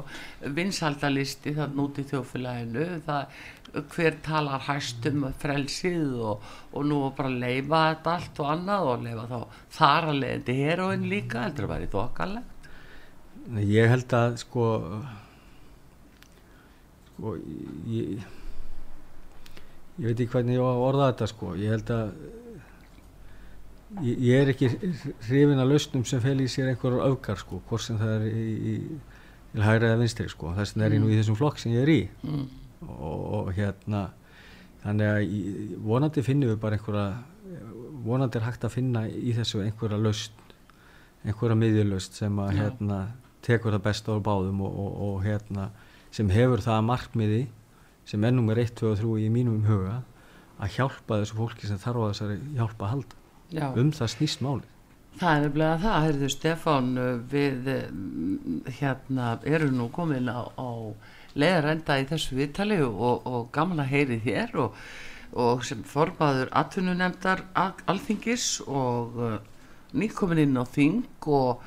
[0.55, 3.41] vinsaldalisti þannig út í þjófélaginu, það,
[3.97, 9.03] hver talar hæst um frelsið og, og nú bara leifa þetta allt og annað og
[9.09, 12.70] leifa þá þar að leiðandi heroin líka, heldur að væri þokkalega.
[13.43, 14.68] Nei, ég held að sko
[17.12, 17.34] sko
[17.92, 18.22] ég,
[19.98, 21.52] ég veit ekki hvernig ég á að orða þetta sko.
[21.60, 22.14] Ég held að
[24.02, 24.70] ég, ég er ekki
[25.28, 28.48] hrifin að lausnum sem fel í sér einhverjar öfgar sko hvort sem það er í,
[28.72, 28.74] í,
[29.60, 30.54] hægra eða vinstri sko.
[30.56, 32.02] Þess vegna er ég nú í þessum flokk sem ég er í.
[32.26, 32.50] Mm.
[32.82, 34.08] og, og hérna
[34.82, 37.10] þannig að ég, vonandi finnum við bara einhverja
[38.02, 40.38] vonandi er hægt að finna í þessu einhverja laust
[41.22, 42.98] einhverja miðjulaust sem að hérna
[43.46, 45.68] tekur það besta á báðum og, og, og hérna
[46.12, 47.42] sem hefur það markmiði
[48.08, 50.00] sem er nummer 1, 2 og 3 í mínum huga
[50.62, 53.20] að hjálpa þessu fólki sem þarf á þessari hjálpa að halda
[53.52, 53.66] Já.
[53.80, 54.68] um það snýst máli
[55.20, 60.68] Það er nefnilega það, heyrðu Stefán, uh, við mm, hérna erum nú komin á, á
[61.36, 64.78] leiðarenda í þessu viðtali og, og gaman að heyri þér og,
[65.36, 69.36] og sem formaður atvinnunemdar alþingis og uh,
[69.92, 71.60] nýkomin inn á þing og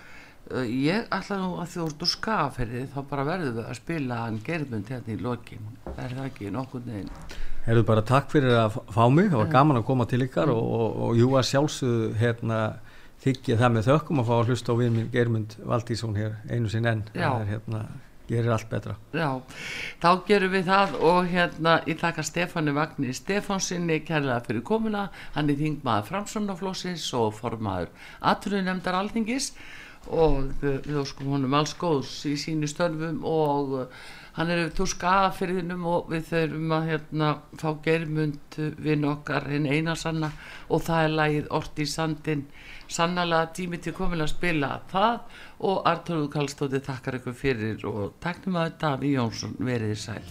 [0.69, 4.39] ég ætla nú að þú ert úr skaferði þá bara verðum við að spila hann
[4.45, 7.13] gerðmund hérna í lokin, er það ekki nokkurn veginn?
[7.65, 10.65] Herðu bara takk fyrir að fá mig, það var gaman að koma til ykkar og,
[10.79, 12.59] og, og jú að sjálfsögðu hérna
[13.25, 16.69] þykja það með þökkum að fá að hlusta á við minn Geirmund Valdísson hér einu
[16.69, 17.05] sinn enn.
[17.13, 17.79] Það er hérna,
[18.29, 18.97] gerir allt betra.
[19.15, 19.29] Já,
[20.03, 25.07] þá gerum við það og hérna ég þakka Stefáni Vagnir Stefánsinni kærlega fyrir komuna.
[25.37, 27.89] Hann er þingmaður Framsvonaflósins og formaður
[28.33, 29.53] Atrunemdar Alþingis
[30.13, 35.85] og við óskum honum alls góðs í sínu störfum og uh, hann er þú skafirðinum
[35.89, 37.29] og við þurfum að hérna
[37.61, 40.31] fá germund við okkar hinn eina sanna.
[40.69, 42.45] Og það er lagið Ort í sandin
[42.91, 45.21] sannlega tími til komin að spila það.
[45.65, 50.25] Og Artur Kallstóti þakkar ykkur fyrir og taknum að Daví Jónsson veriði sæl